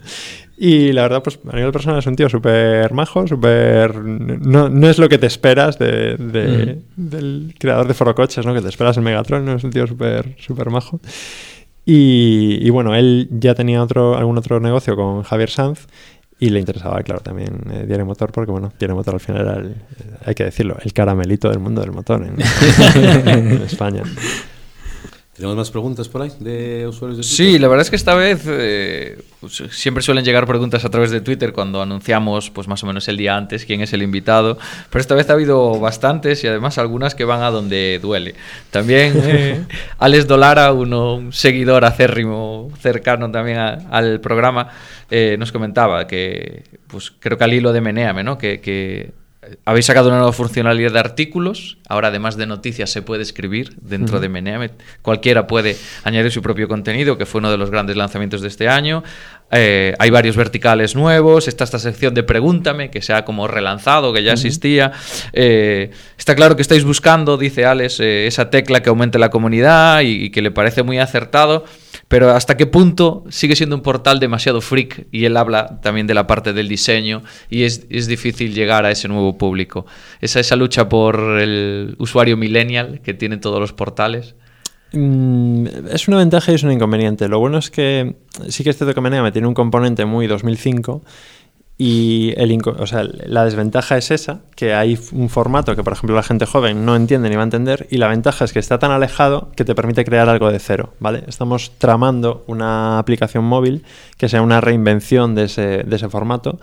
[0.56, 3.94] Y la verdad, pues a nivel personal es un tío súper majo, súper...
[3.94, 7.08] No, no es lo que te esperas de, de, mm.
[7.08, 8.52] del creador de foro coches, ¿no?
[8.52, 9.54] Que te esperas en Megatron, ¿no?
[9.54, 11.00] Es un tío súper súper majo.
[11.90, 15.86] Y, y, bueno, él ya tenía otro, algún otro negocio con Javier Sanz
[16.38, 19.74] y le interesaba, claro, también eh, Motor, porque bueno, Diario Motor al final era, el,
[20.22, 24.02] hay que decirlo, el caramelito del mundo del motor en España.
[25.38, 27.36] ¿Tenemos más preguntas por ahí de usuarios de Twitter?
[27.36, 31.12] Sí, la verdad es que esta vez eh, pues, siempre suelen llegar preguntas a través
[31.12, 34.58] de Twitter cuando anunciamos pues más o menos el día antes quién es el invitado,
[34.90, 38.34] pero esta vez ha habido bastantes y además algunas que van a donde duele.
[38.72, 39.64] También eh,
[39.98, 44.70] Alex Dolara, uno, un seguidor acérrimo, cercano también a, al programa,
[45.08, 48.38] eh, nos comentaba que pues creo que al hilo de Meneame, ¿no?
[48.38, 49.12] que, que
[49.64, 51.78] habéis sacado una nueva funcionalidad de artículos.
[51.88, 54.22] Ahora, además de noticias, se puede escribir dentro uh -huh.
[54.22, 54.70] de Meneame.
[55.02, 58.68] Cualquiera puede añadir su propio contenido, que fue uno de los grandes lanzamientos de este
[58.68, 59.02] año.
[59.50, 61.48] Eh, hay varios verticales nuevos.
[61.48, 64.38] Está esta sección de Pregúntame, que se ha como relanzado, que ya uh -huh.
[64.38, 64.92] existía.
[65.32, 70.02] Eh, está claro que estáis buscando, dice Alex, eh, esa tecla que aumente la comunidad
[70.02, 71.64] y, y que le parece muy acertado.
[72.08, 76.14] Pero hasta qué punto sigue siendo un portal demasiado freak y él habla también de
[76.14, 79.84] la parte del diseño y es, es difícil llegar a ese nuevo público.
[80.20, 84.34] Esa, esa lucha por el usuario millennial que tienen todos los portales.
[84.92, 87.28] Mm, es una ventaja y es un inconveniente.
[87.28, 88.16] Lo bueno es que
[88.48, 91.02] sí que este documento me tiene un componente muy 2005
[91.80, 92.58] y el,
[93.26, 96.96] la desventaja es esa, que hay un formato que, por ejemplo, la gente joven no
[96.96, 99.76] entiende ni va a entender, y la ventaja es que está tan alejado que te
[99.76, 101.22] permite crear algo de cero, ¿vale?
[101.28, 103.84] Estamos tramando una aplicación móvil
[104.16, 106.58] que sea una reinvención de ese, de ese formato,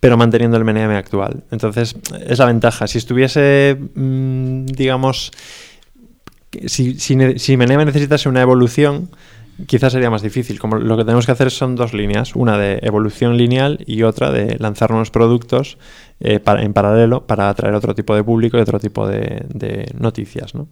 [0.00, 1.44] pero manteniendo el MNM actual.
[1.52, 1.94] Entonces,
[2.26, 2.88] es la ventaja.
[2.88, 5.30] Si estuviese, mmm, digamos,
[6.66, 9.10] si, si, si MNM necesitase una evolución,
[9.66, 10.58] quizás sería más difícil.
[10.58, 14.30] Como lo que tenemos que hacer son dos líneas, una de evolución lineal y otra
[14.30, 15.78] de lanzar unos productos
[16.20, 20.68] eh, en paralelo para atraer otro tipo de público y otro tipo de, noticias, ¿no?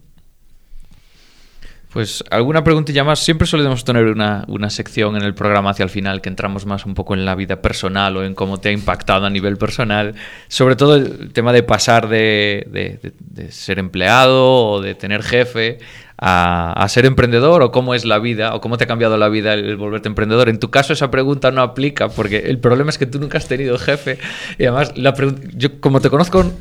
[1.91, 3.19] Pues alguna preguntilla más.
[3.19, 6.85] Siempre solemos tener una, una, sección en el programa hacia el final que entramos más
[6.85, 10.13] un poco en la vida personal o en cómo te ha impactado a nivel personal.
[10.49, 15.77] Sobre todo el tema de pasar de, de ser empleado o de tener jefe
[16.17, 19.53] a, ser emprendedor o cómo es la vida o cómo te ha cambiado la vida
[19.53, 20.49] el, volverte emprendedor.
[20.49, 23.47] En tu caso esa pregunta no aplica porque el problema es que tú nunca has
[23.47, 24.17] tenido jefe
[24.57, 25.13] y además la
[25.55, 26.51] yo como te conozco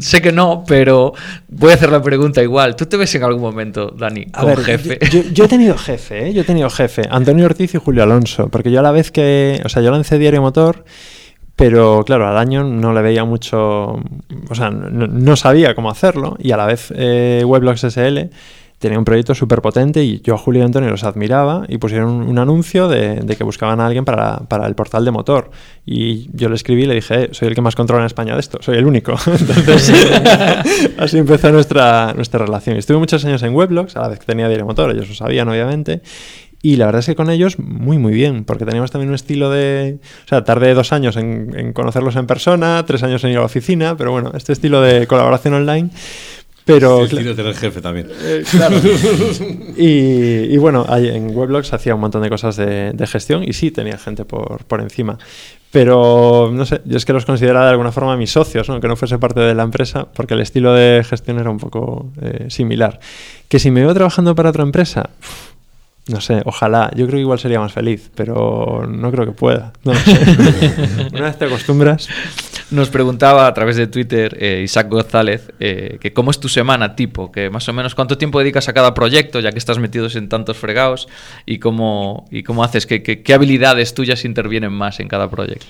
[0.00, 1.12] sé que no, pero
[1.48, 2.76] voy a hacer la pregunta igual.
[2.76, 4.98] ¿Tú te ves en algún momento, Dani, como jefe?
[5.32, 6.34] Yo, he tenido jefe, ¿eh?
[6.34, 9.60] yo he tenido jefe, Antonio Ortiz y Julio Alonso, porque yo a la vez que,
[9.64, 10.84] o sea, yo lancé Diario Motor
[11.54, 13.58] pero claro, al año no le veía mucho,
[14.48, 18.30] o sea, no, sabía cómo hacerlo y a la vez eh, Weblogs SL
[18.82, 22.10] tenía un proyecto súper potente y yo a Julio y Antonio los admiraba y pusieron
[22.28, 25.52] un, anuncio de, que buscaban a alguien para, para, el portal de motor.
[25.86, 28.34] Y yo le escribí y le dije, eh, soy el que más controla en España
[28.34, 29.12] de esto, soy el único.
[29.26, 29.94] Entonces,
[30.98, 32.76] así empezó nuestra, nuestra relación.
[32.76, 35.48] Estuve muchos años en Weblogs, a la vez que tenía Diario Motor, ellos lo sabían
[35.48, 36.02] obviamente.
[36.64, 39.50] Y la verdad es que con ellos muy, muy bien, porque teníamos también un estilo
[39.50, 39.98] de...
[40.24, 43.40] O sea, tardé dos años en, en conocerlos en persona, tres años en ir a
[43.40, 45.90] la oficina, pero bueno, este estilo de colaboración online
[46.64, 48.08] pero, estilo tener jefe también.
[48.22, 48.76] Eh, claro.
[49.76, 54.24] y, bueno, en Weblogs hacía un montón de cosas de, gestión y sí tenía gente
[54.24, 55.18] por, por, encima.
[55.72, 58.96] Pero no sé, yo es que los consideraba de alguna forma mis socios, aunque no
[58.96, 63.00] fuese parte de la empresa, porque el estilo de gestión era un poco eh, similar.
[63.48, 65.10] Que si me veo trabajando para otra empresa,
[66.08, 66.90] no sé, ojalá.
[66.94, 69.72] Yo creo que igual sería más feliz, pero no creo que pueda.
[69.84, 70.18] No sé.
[71.12, 72.08] Una vez te acostumbras.
[72.72, 76.96] Nos preguntaba a través de Twitter eh, Isaac González eh, que cómo es tu semana
[76.96, 80.16] tipo, que más o menos cuánto tiempo dedicas a cada proyecto, ya que estás metidos
[80.16, 81.08] en tantos fregados,
[81.46, 85.66] y cómo, y cómo haces, qué habilidades tuyas intervienen más en cada proyecto.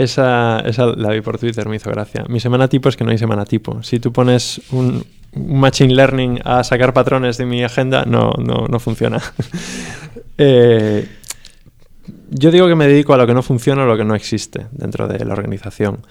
[0.00, 2.24] Esa, esa la vi por Twitter, me hizo gracia.
[2.26, 3.82] Mi semana tipo es que no hay semana tipo.
[3.82, 8.80] Si tú pones un, machine learning a sacar patrones de mi agenda, no, no, no
[8.80, 9.20] funciona.
[10.42, 11.06] Eh,
[12.30, 14.66] yo digo que me dedico a lo que no funciona o lo que no existe
[14.72, 16.06] dentro de la organización.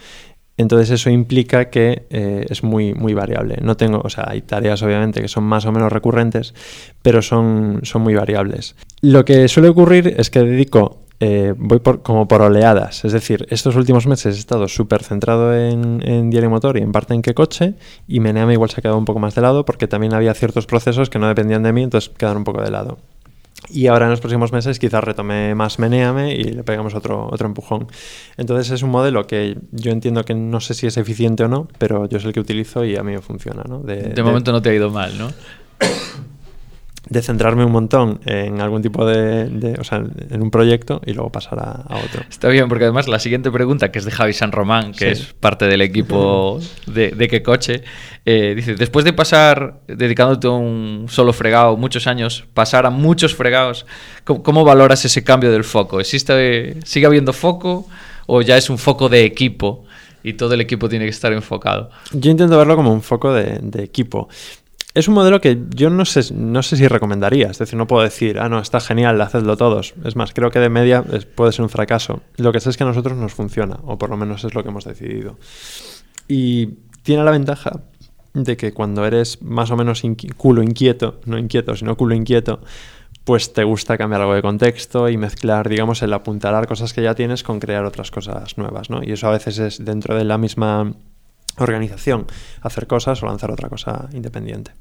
[0.57, 3.59] Entonces eso implica que eh, es muy, muy variable.
[3.61, 6.53] No tengo, o sea, hay tareas obviamente que son más o menos recurrentes,
[7.01, 8.75] pero son, son muy variables.
[8.99, 13.05] Lo que suele ocurrir es que dedico eh, voy por, como por oleadas.
[13.05, 16.91] Es decir, estos últimos meses he estado súper centrado en, en, Diario Motor y en
[16.91, 17.75] parte en qué coche,
[18.07, 20.65] y Meneame igual se ha quedado un poco más de lado porque también había ciertos
[20.65, 22.97] procesos que no dependían de mí, entonces quedaron un poco de lado.
[23.67, 27.47] Y ahora en los próximos meses quizás retome más Meneame y le pegamos otro, otro
[27.47, 27.87] empujón.
[28.37, 31.67] Entonces es un modelo que yo entiendo que no sé si es eficiente o no,
[31.77, 33.63] pero yo es el que utilizo y a mí me funciona.
[33.67, 33.79] ¿no?
[33.79, 35.31] De, momento no te ha ido mal, ¿no?
[37.09, 41.31] de centrarme un montón en algún tipo de, o sea, en un proyecto y luego
[41.31, 42.23] pasar a, otro.
[42.29, 45.33] Está bien, porque además la siguiente pregunta, que es de Javi San Román, que es
[45.39, 47.83] parte del equipo de, de qué coche,
[48.25, 53.33] eh, dice, después de pasar, dedicándote a un solo fregado muchos años, pasar a muchos
[53.33, 53.87] fregados,
[54.23, 55.99] ¿cómo, valoras ese cambio del foco?
[55.99, 57.87] ¿Existe, ¿Sigue habiendo foco
[58.27, 59.85] o ya es un foco de equipo?
[60.21, 61.91] y todo el equipo tiene que estar enfocado.
[62.11, 64.27] Yo intento verlo como un foco de, de equipo.
[64.93, 67.47] Es un modelo que yo no sé, no sé si recomendaría.
[67.47, 69.93] Es decir, no puedo decir, ah, no, está genial, hacedlo todos.
[70.03, 71.03] Es más, creo que de media
[71.35, 72.21] puede ser un fracaso.
[72.37, 74.63] Lo que sé es que a nosotros nos funciona, o por lo menos es lo
[74.63, 75.37] que hemos decidido.
[76.27, 76.67] Y
[77.03, 77.81] tiene la ventaja
[78.33, 80.01] de que cuando eres más o menos
[80.37, 82.61] culo inquieto, no inquieto, sino culo inquieto,
[83.23, 87.13] pues te gusta cambiar algo de contexto y mezclar, digamos, el apuntalar cosas que ya
[87.13, 89.03] tienes con crear otras cosas nuevas, ¿no?
[89.03, 90.93] Y eso a veces es dentro de la misma
[91.63, 92.27] organización,
[92.61, 94.71] hacer cosas o lanzar otra cosa independiente.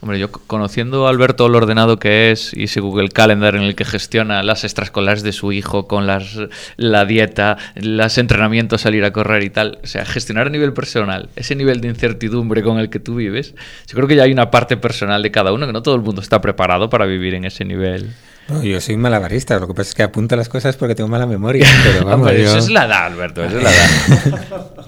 [0.00, 3.74] Hombre, yo conociendo a Alberto lo ordenado que es y ese Google Calendar en el
[3.74, 6.38] que gestiona las extraescolares de su hijo con las,
[6.76, 11.30] la dieta, los entrenamientos, salir a correr y tal, o sea, gestionar a nivel personal,
[11.34, 13.56] ese nivel de incertidumbre con el que tú vives,
[13.88, 16.02] yo creo que ya hay una parte personal de cada uno que no todo el
[16.02, 18.14] mundo está preparado para vivir en ese nivel
[18.62, 21.66] yo soy malabarista, lo que pasa es que apunto las cosas porque tengo mala memoria.
[21.84, 24.86] Pero vamos, Eso es la edad, Alberto, eso es la edad.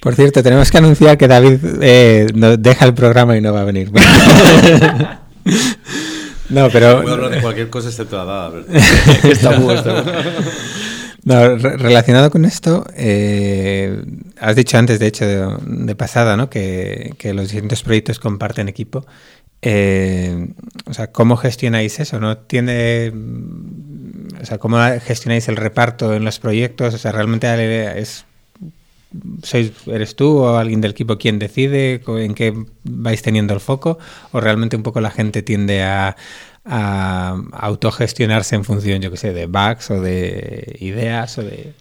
[0.00, 2.26] Por cierto, tenemos que anunciar que David eh,
[2.58, 3.90] deja el programa y no va a venir.
[6.48, 7.02] no, pero...
[7.02, 8.72] Puedo hablar de cualquier cosa excepto la Alberto.
[9.28, 9.74] está muy,
[11.24, 14.00] No, relacionado con esto, eh,
[14.38, 16.48] has dicho antes, de hecho, de, pasada, ¿no?
[16.48, 19.04] que, que, los distintos proyectos comparten equipo.
[19.60, 20.50] Eh,
[20.88, 22.20] o sea, ¿cómo gestionáis eso?
[22.20, 23.12] ¿No tiene,
[24.40, 26.94] o sea, cómo gestionáis el reparto en los proyectos?
[26.94, 28.24] O sea, realmente es
[29.42, 32.54] sois, ¿Eres tú o alguien del equipo quien decide en qué
[32.84, 33.98] vais teniendo el foco?
[34.32, 36.16] ¿O realmente un poco la gente tiende a,
[36.64, 41.74] a autogestionarse en función, yo qué sé, de bugs o de ideas o de...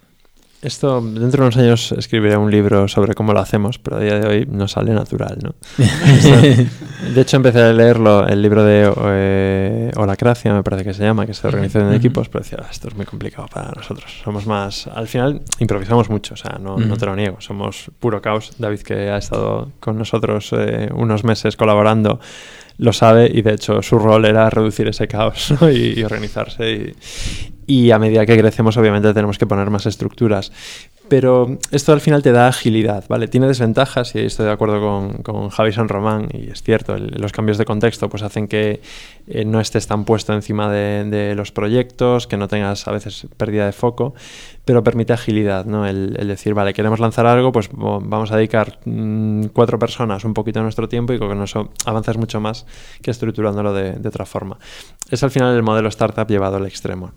[0.66, 4.20] Esto, dentro de unos años escribiré un libro sobre cómo lo hacemos, pero a día
[4.20, 5.54] de hoy no sale natural, ¿no?
[7.14, 11.28] de hecho, empecé a leerlo, el libro de eh, Holacracia, me parece que se llama,
[11.28, 14.12] que es de organización de equipos, pero decía, "Ah, esto es muy complicado para nosotros.
[14.24, 14.88] Somos más...
[14.88, 17.38] Al final, improvisamos mucho, o sea, no, no te lo niego.
[17.42, 18.54] Somos puro caos.
[18.58, 22.20] David, que ha estado con nosotros eh, unos meses colaborando,
[22.78, 26.96] lo sabe y de hecho su rol era reducir ese caos y, organizarse.
[27.68, 30.52] Y a medida que crecemos, obviamente, tenemos que poner más estructuras.
[31.08, 33.28] Pero esto al final te da agilidad, ¿vale?
[33.28, 37.32] Tiene desventajas y estoy de acuerdo con, con Javi San Román y es cierto, los
[37.32, 38.82] cambios de contexto pues hacen que
[39.28, 43.66] eh, no estés tan puesto encima de, los proyectos, que no tengas a veces pérdida
[43.66, 44.14] de foco,
[44.66, 45.86] pero permite agilidad, ¿no?
[45.88, 50.60] El, decir, vale, queremos lanzar algo, pues vamos a dedicar mm, cuatro personas un poquito
[50.60, 52.66] de nuestro tiempo y con eso avanzas mucho más
[53.02, 54.58] que estructurándolo de, otra forma.
[55.10, 57.12] Es al final el modelo startup llevado al extremo.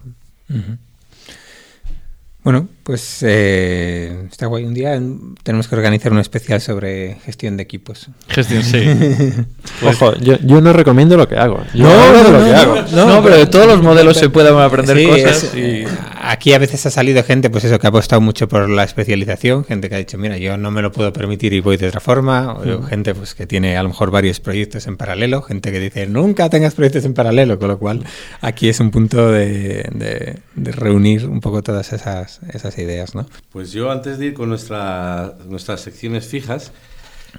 [2.42, 4.64] Bueno, pues eh, está guay.
[4.64, 4.98] Un día
[5.42, 8.08] tenemos que organizar un especial sobre gestión de equipos.
[8.28, 8.82] Gestión, sí.
[9.86, 11.62] Ojo, yo, yo no recomiendo lo que hago.
[11.74, 12.76] Yo No, hablo de no, lo que no, hago.
[13.16, 15.44] No, pero de todos los modelos se pueden aprender Sí, cosas.
[15.44, 15.84] es- y-
[16.20, 19.64] Aquí a veces ha salido gente, pues eso, que ha apostado mucho por la especialización,
[19.64, 22.00] gente que ha dicho, mira, yo no me lo puedo permitir y voy de otra
[22.00, 25.80] forma, o gente pues que tiene a lo mejor varios proyectos en paralelo, gente que
[25.80, 28.04] dice, nunca tengas proyectos en paralelo, con lo cual
[28.42, 33.26] aquí es un punto de, de- de reunir un poco todas esas, esas ideas, ¿no?
[33.50, 36.72] Pues yo antes de ir con nuestra, nuestras secciones fijas,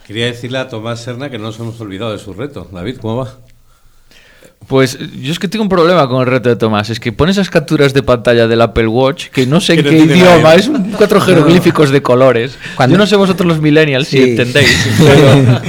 [0.06, 2.68] quería decirle a Tomás Serna que no nos hemos olvidado de su reto.
[2.72, 3.38] David, ¿cómo va?
[4.68, 6.92] Pues yo es que tengo un problema con el reto de Tomás.
[6.92, 9.90] Es que pone esas capturas de pantalla del Apple Watch que no sé en no
[9.90, 12.56] qué idioma, es un cuatro jeroglíficos de colores.
[12.76, 14.30] Cuando- Yo no sé vosotros los millennials si Sí.
[14.32, 14.88] entendéis.
[15.00, 15.62] pero-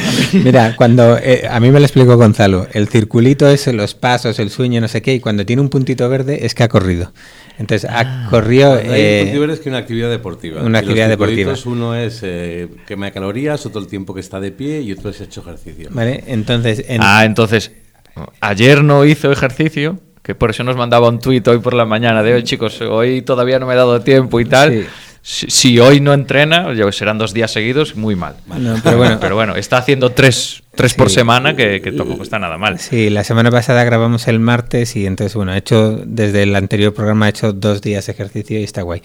[0.44, 4.50] Mira, cuando eh, a mí me lo explicó Gonzalo, el circulito es los pasos, el
[4.50, 7.12] sueño, no sé qué, y cuando tiene un puntito verde es que ha corrido.
[7.58, 8.72] Entonces, ha corrido...
[8.74, 10.60] Cuando hay eh, un punto verde es que una actividad deportiva.
[10.60, 11.54] una Y los actividad deportiva.
[11.66, 15.10] Uno es eh, quema de calorías, otro el tiempo que está de pie y otro
[15.10, 15.88] es hecho ejercicio.
[15.92, 16.24] ¿Vale?
[16.26, 17.72] Entonces, en- Ah, entonces,
[18.40, 22.22] ayer no hizo ejercicio, que por eso nos mandaba un tuit hoy por la mañana
[22.22, 24.72] de hoy, chicos, hoy todavía no me he dado tiempo y tal.
[24.72, 24.86] Sí.
[25.22, 28.36] Si, si hoy no entrena, serán dos días seguidos, muy mal.
[28.46, 29.18] No, pero bueno.
[29.20, 32.78] pero bueno, está haciendo tres, tres por semana, que, que tampoco está nada mal.
[32.78, 36.94] Sí, la semana pasada grabamos el martes y entonces, bueno, he hecho, desde el anterior
[36.94, 39.02] programa, he hecho dos días de ejercicio y está guay.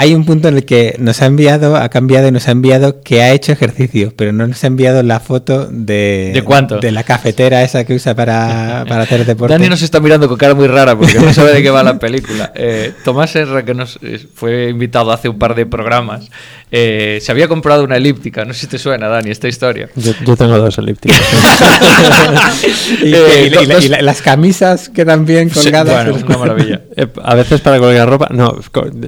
[0.00, 3.00] Hay un punto en el que nos ha enviado, ha cambiado y nos ha enviado
[3.02, 6.30] que ha hecho ejercicio, pero no nos ha enviado la foto de...
[6.32, 6.78] ¿De cuánto?
[6.78, 9.54] De la cafetera esa que usa para, para hacer deporte.
[9.54, 11.98] Dani nos está mirando con cara muy rara porque no sabe de qué va la
[11.98, 12.52] película.
[12.60, 16.28] Eh, Tomás Serra, que nos eh, fue invitado hace un par de programas,
[16.70, 18.44] eh, se había comprado una elíptica.
[18.44, 19.88] No sé si te suena, Dani, esta historia.
[19.96, 21.18] Yo, yo tengo dos elípticos.
[23.02, 26.04] y, Eh, y la- y la- dos- y la- las camisas quedan bien Sí, colgadas.
[26.10, 26.80] bueno, una maravilla.
[26.96, 28.28] Eh, a veces para colgar ropa.
[28.30, 28.56] No,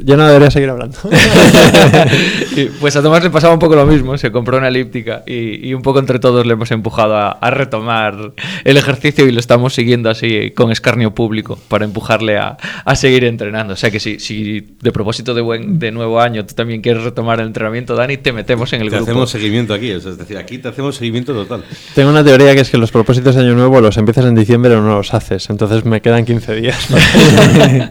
[0.04, 0.79] yo no debería seguir hablando.
[2.80, 5.74] Pues a Tomás le pasaba un poco lo mismo, se compró una elíptica y, y
[5.74, 8.32] un poco entre todos le hemos empujado a, a retomar
[8.64, 13.24] el ejercicio y lo estamos siguiendo así con escarnio público para empujarle a, a seguir
[13.24, 13.74] entrenando.
[13.74, 17.02] O sea que si, si de propósito de, buen, de nuevo año tú también quieres
[17.02, 19.10] retomar el entrenamiento, Dani, te metemos en el Te grupo.
[19.10, 21.64] hacemos seguimiento aquí, es decir, aquí te hacemos seguimiento total.
[21.94, 24.74] Tengo una teoría que es que los propósitos de Año Nuevo los empiezas en diciembre
[24.74, 25.48] o no los haces.
[25.50, 26.88] Entonces me quedan 15 días.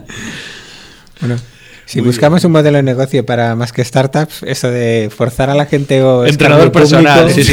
[1.20, 1.36] Bueno,
[1.92, 5.66] si buscamos un modelo de negocio para más que startups, eso de forzar a la
[5.66, 7.52] gente o Entrenador personal, público- sí, sí,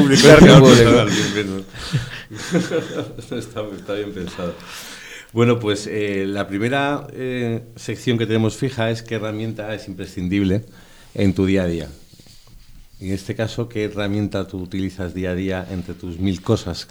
[0.00, 0.28] público.
[1.34, 1.64] Bien.
[3.38, 4.54] está, está bien pensado.
[5.32, 10.64] Bueno, pues eh, la primera eh, sección que tenemos fija es qué herramienta es imprescindible
[11.14, 11.88] en tu día a día.
[13.00, 16.88] En este caso, ¿qué herramienta tú utilizas día a día entre tus mil cosas?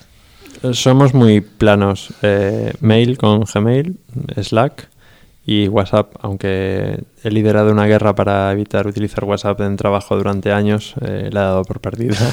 [0.73, 2.09] Somos muy planos.
[2.21, 3.97] Eh, mail con Gmail,
[4.41, 4.89] Slack
[5.51, 10.93] y WhatsApp, aunque he liderado una guerra para evitar utilizar WhatsApp en trabajo durante años,
[11.01, 12.15] eh, la he dado por perdida.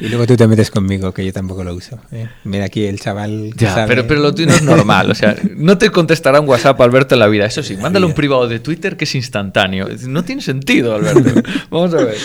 [0.00, 1.98] Y luego tú te metes conmigo, que yo tampoco lo uso.
[2.12, 2.28] ¿eh?
[2.44, 3.52] Mira aquí el chaval.
[3.56, 5.10] que Ya, sabe- pero, pero lo tuyo no es normal.
[5.10, 7.44] O sea, no te contestará un WhatsApp Alberto en la vida.
[7.46, 9.86] Eso sí, mándale un privado de Twitter que es instantáneo.
[10.08, 11.42] No tiene sentido, Alberto.
[11.70, 12.16] Vamos a ver.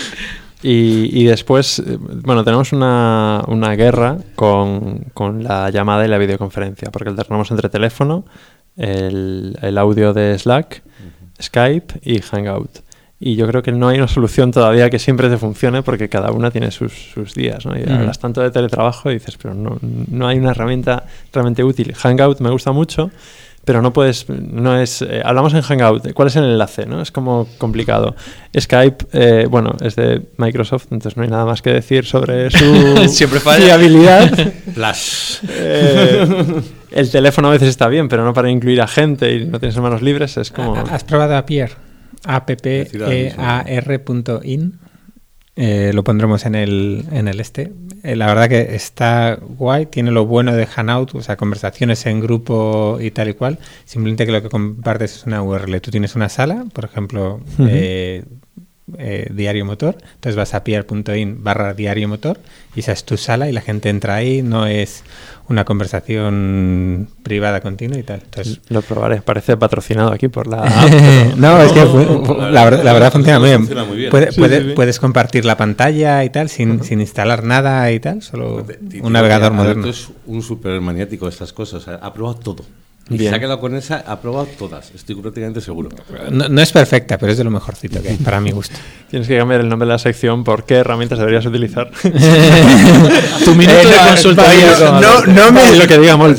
[0.61, 6.17] Y, y después, eh, bueno, tenemos una, una guerra con, con la llamada y la
[6.17, 8.25] videoconferencia, porque alternamos entre teléfono,
[8.75, 10.83] el, el audio de Slack,
[11.41, 12.79] Skype y Hangout.
[13.21, 16.31] Y yo creo que no hay una solución todavía que siempre te funcione porque cada
[16.31, 17.65] una tiene sus, sus días.
[17.65, 17.77] ¿no?
[17.77, 21.03] Y hablas tanto de teletrabajo y dices, pero no, no hay una herramienta
[21.33, 21.93] realmente útil.
[21.93, 23.11] Hangout me gusta mucho,
[23.65, 26.85] pero no puedes, no es, eh, hablamos en Hangout, ¿cuál es el enlace?
[26.85, 27.01] ¿no?
[27.01, 28.15] Es como complicado.
[28.57, 33.07] Skype, eh, bueno, es de Microsoft, entonces no hay nada más que decir sobre su
[33.09, 33.65] Siempre falla.
[33.65, 34.53] fiabilidad.
[34.73, 35.39] Flash.
[35.49, 39.59] Eh, el teléfono a veces está bien, pero no para incluir a gente y no
[39.59, 40.75] tienes manos libres, es como...
[40.75, 41.75] ¿Has probado ahora mismo.
[43.39, 44.79] A-P-P-E-A-R.in.
[45.61, 47.73] Eh, lo pondremos en el, en el este.
[48.03, 52.21] Eh, la verdad que está guay, tiene lo bueno de Hanout, o sea, conversaciones en
[52.21, 53.59] grupo y tal y cual.
[53.83, 55.81] Simplemente que lo que compartes es una URL.
[55.81, 58.23] Tú tienes una sala, por ejemplo, eh,
[58.97, 62.39] eh, diario motor, entonces vas a peer.in barra diario motor
[62.75, 65.03] y esa es tu sala y la gente entra ahí, no es
[65.47, 68.21] una conversación privada continua y tal.
[68.23, 72.51] Entonces, Lo probaré, parece patrocinado aquí por la app, pero- no, es que No, la
[72.51, 73.59] la, verdad- verdad, la verdad funciona muy bien.
[73.59, 74.11] funciona muy bien.
[74.11, 74.73] Puede- Sí, puede- sí, sí.
[74.75, 78.65] Puedes compartir la pantalla y tal sin, sin instalar nada y tal, solo
[79.01, 79.87] un navegador moderno.
[79.87, 81.87] Es un súper maniático de estas cosas.
[81.87, 82.63] ha probado todo.
[83.09, 84.91] Y se ha quedado con esa, ha probado todas.
[84.93, 85.89] Estoy prácticamente seguro.
[86.31, 88.75] No, no es perfecta, pero es de lo mejorcito que hay, para mi gusto.
[89.09, 91.89] Tienes que cambiar el nombre de la sección por qué herramientas deberías utilizar.
[93.45, 94.67] Tu minuto de Eh, no, consultoría.
[95.27, 95.97] no, me, Lo que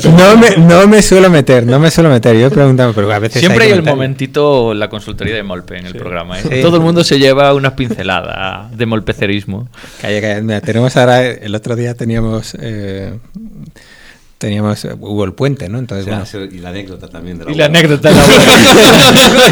[0.09, 2.37] no, me, no me suelo meter, no me suelo meter.
[2.37, 5.87] Yo he preguntado, pero a veces Siempre hay el momentito, la consultoría de Molpe en
[5.87, 6.39] el programa.
[6.39, 6.43] ¿eh?
[6.49, 6.61] Sí.
[6.61, 9.67] Todo el mundo se lleva una pincelada de molpecerismo.
[10.01, 10.41] Calla, calla.
[10.41, 13.13] Mira, tenemos ahora, el otro día teníamos, eh,
[14.41, 15.77] teníamos, hubo el puente, ¿no?
[15.77, 18.41] Entonces, O sea, bueno, y la anécdota también de la Y la anécdota del abuelo.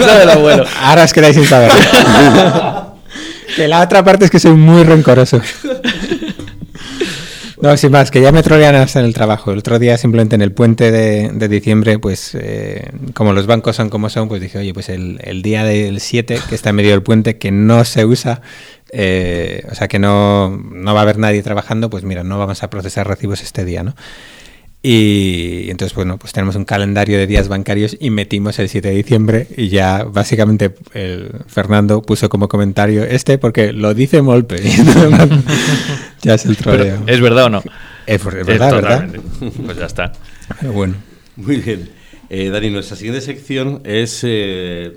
[0.20, 0.66] Del abuelo.
[0.82, 1.72] Ahora os quedáis sin saber.
[3.56, 5.40] que la otra parte es que soy muy rencoroso.
[7.62, 9.52] No, sin más, que ya me trolean hasta en el trabajo.
[9.52, 13.76] El otro día, simplemente en el puente de, de diciembre, pues eh, como los bancos
[13.76, 16.78] son como son, pues dije, oye, pues el, el día del 7, que está en
[16.78, 18.42] medio del puente, que no se usa,
[18.92, 22.64] eh, o sea, que no, no va a haber nadie trabajando, pues mira, no vamos
[22.64, 23.94] a procesar recibos este día, ¿no?
[24.82, 28.96] Y entonces, bueno, pues tenemos un calendario de días bancarios y metimos el 7 de
[28.96, 34.62] diciembre y ya básicamente el Fernando puso como comentario este porque lo dice Molpe.
[36.22, 37.04] ya es el Pero, troleo.
[37.08, 37.64] ¿Es verdad o no?
[38.06, 39.02] Es, es verdad, ¿verdad?
[39.02, 39.62] totalmente.
[39.66, 40.14] Pues ya está.
[40.60, 40.96] Pero bueno.
[41.36, 41.99] Muy bien.
[42.32, 44.24] Eh, Dani, nuestra siguiente sección es.
[44.24, 44.94] eh,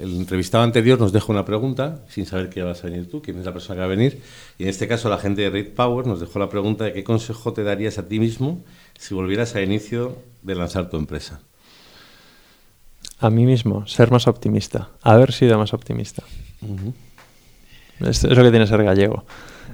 [0.00, 3.38] el entrevistado anterior nos dejó una pregunta, sin saber que vas a venir tú, quién
[3.38, 4.20] es la persona que va a venir.
[4.58, 7.04] Y en este caso, la gente de Raid Power nos dejó la pregunta de qué
[7.04, 8.62] consejo te darías a ti mismo
[8.98, 11.40] si volvieras al inicio de lanzar tu empresa.
[13.18, 14.90] A mí mismo, ser más optimista.
[15.02, 16.22] Haber sido más optimista.
[18.00, 19.24] Es, es lo que tiene ser gallego.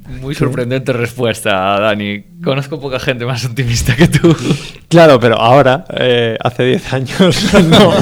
[0.09, 2.23] Muy sorprendente respuesta, Dani.
[2.43, 4.35] Conozco poca gente más optimista que tú.
[4.89, 7.93] Claro, pero ahora, eh, hace 10 años, no.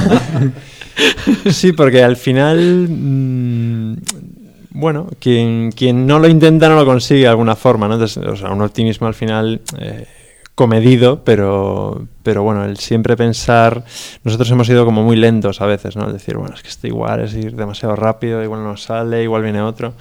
[1.50, 3.96] Sí, porque al final, mm,
[4.72, 7.94] bueno, quien, quien no lo intenta no lo consigue de alguna forma, ¿no?
[7.94, 10.06] Entonces, o sea, un optimismo al final eh,
[10.54, 13.84] comedido, pero, pero bueno, el siempre pensar,
[14.22, 16.06] nosotros hemos sido como muy lentos a veces, ¿no?
[16.06, 19.42] El decir, bueno, es que esto igual es ir demasiado rápido, igual no sale, igual
[19.42, 19.94] viene otro.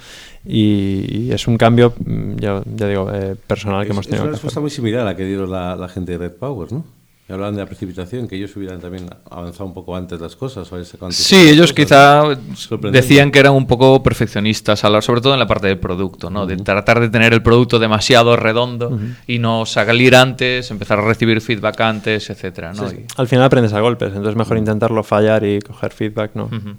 [0.44, 4.10] Y, y es un cambio, mm, ya, ya digo, eh, personal que Es, hemos es
[4.10, 4.62] tenido una que respuesta hacer.
[4.62, 6.84] muy similar a la que dieron la, la gente de Red Power, ¿no?
[7.24, 10.70] Que hablaban de la precipitación, que ellos hubieran también avanzado un poco antes las cosas.
[10.72, 15.32] o antes Sí, las ellos cosas, quizá decían que eran un poco perfeccionistas, sobre todo
[15.32, 16.44] en la parte del producto, ¿no?
[16.46, 21.40] De tratar de tener el producto demasiado redondo y no salir antes, empezar a recibir
[21.40, 22.90] feedback antes, etcétera, ¿no?
[22.90, 26.46] Y- Al final aprendes a golpes, entonces mejor intentarlo fallar y coger feedback, ¿no?
[26.46, 26.74] Ujú.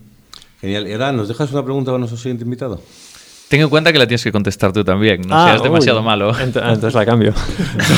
[0.60, 0.88] Genial.
[0.88, 2.82] Y ahora, ¿nos dejas una pregunta para nuestro siguiente invitado?
[3.50, 5.66] Ten en cuenta que la tienes que contestar tú también, no Ah, seas uy.
[5.66, 6.34] demasiado malo.
[6.40, 7.34] Ent- ah, entonces la cambio.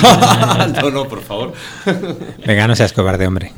[0.81, 1.53] no, no, por favor.
[2.45, 3.53] Venga, no seas cobarde, hombre.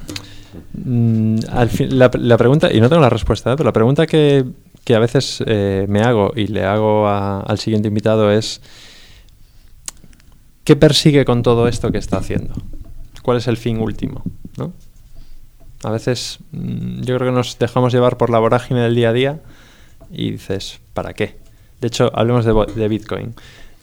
[0.73, 3.55] Mm, al fin- la, la pregunta, y no tengo la respuesta, ¿eh?
[3.57, 4.45] pero la pregunta que,
[4.83, 8.61] que a veces eh, me hago y le hago a- al siguiente invitado es,
[10.63, 12.53] ¿qué persigue con todo esto que está haciendo?
[13.23, 14.23] ¿Cuál es el fin último?
[14.57, 14.71] ¿no?
[15.83, 19.13] A veces mm, yo creo que nos dejamos llevar por la vorágine del día a
[19.13, 19.39] día
[20.11, 21.37] y dices, ¿para qué?
[21.81, 23.33] De hecho, hablemos de, Bitcoin.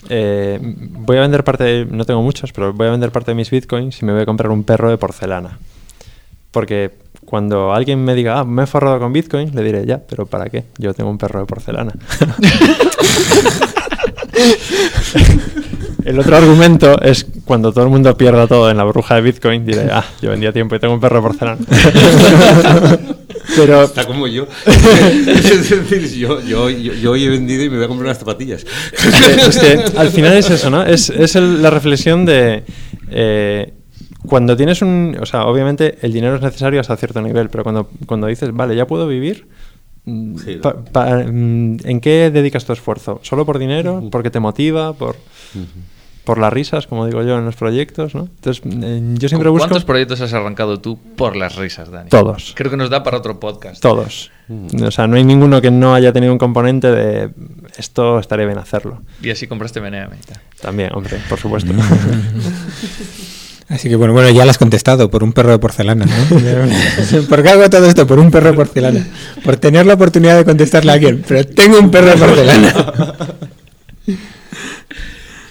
[0.09, 3.35] Eh, voy a vender parte, de- no tengo muchos, pero voy a vender parte de
[3.37, 5.59] mis Bitcoins y me voy a comprar un perro de porcelana.
[6.51, 6.93] Porque
[7.25, 10.51] cuando alguien me diga, ah, me he forrado con Bitcoin, le diré, ya, pero ¿para
[10.51, 10.65] qué?
[10.79, 11.93] Yo tengo un perro de porcelana.
[16.05, 19.65] el otro argumento es cuando todo el mundo pierda todo en la burbuja de Bitcoin,
[19.65, 21.59] diré, ah, yo vendía tiempo y tengo un perro porcelana.
[23.57, 24.47] pero Está como yo.
[24.67, 28.19] es decir, yo, yo, yo, yo hoy he vendido y me voy a comprar unas
[28.19, 28.65] zapatillas.
[28.93, 30.83] es que al final es eso, ¿no?
[30.85, 32.65] Es, es el- la reflexión de
[33.11, 33.73] eh,
[34.27, 35.17] cuando tienes un.
[35.21, 38.75] O sea, obviamente el dinero es necesario hasta cierto nivel, pero cuando, cuando dices, vale,
[38.77, 39.47] ya puedo vivir.
[40.07, 40.61] mm, Sí, ¿no?
[40.63, 43.21] pa- pa- mm, ¿En qué dedicas tu esfuerzo?
[43.23, 44.03] ¿Solo por dinero?
[44.11, 44.93] ¿Porque te motiva?
[44.95, 45.17] ¿Por.?
[46.25, 48.23] Por las risas, como digo yo, en los proyectos, ¿no?
[48.23, 49.69] Entonces, eh, yo siempre busco...
[49.69, 52.09] ¿Cuántos proyectos has arrancado tú por las risas, Dani?
[52.09, 52.53] Todos.
[52.57, 53.81] Creo que nos da para otro podcast.
[53.81, 54.31] Todos.
[54.83, 57.31] O sea, no hay ninguno que no haya tenido un componente de
[57.77, 59.03] esto estaría bien hacerlo.
[59.23, 60.17] Y así compraste Meneame.
[60.61, 61.73] También, hombre, por supuesto.
[63.69, 67.23] Así que bueno, bueno, ya lo has contestado, por un perro de porcelana, ¿no?
[67.29, 68.07] ¿Por qué hago todo esto?
[68.07, 69.07] Por un perro de porcelana.
[69.43, 72.75] Por tener la oportunidad de contestarle a alguien, pero tengo un perro de porcelana.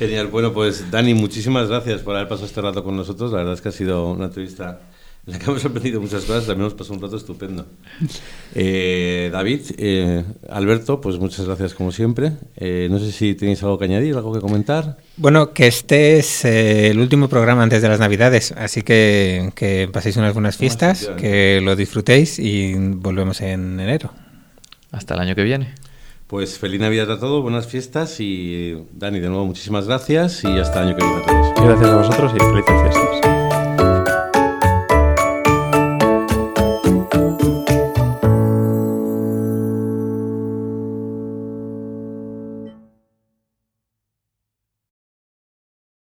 [0.04, 3.32] Genial, bueno, pues Dani, muchísimas gracias por haber pasado este rato con nosotros.
[3.32, 4.82] La verdad es que ha sido una entrevista
[5.26, 7.66] en la que hemos aprendido muchas cosas, también hemos pasado un rato estupendo.
[8.54, 12.34] Eh, David, eh, Alberto, pues muchas gracias como siempre.
[12.58, 14.98] Eh, no sé si tenéis algo que añadir, algo que comentar.
[15.16, 19.90] Bueno, que este es eh, el último programa antes de las Navidades, así que que
[19.90, 24.12] paséis unas buenas fiestas, que lo disfrutéis y volvemos en enero.
[24.92, 25.74] Hasta el año que viene.
[26.28, 30.82] Pues feliz Navidad a todos, buenas fiestas y Dani, de nuevo muchísimas gracias y hasta
[30.82, 31.66] el año que viene a todos.
[31.66, 33.43] Gracias a vosotros y felices fiestas.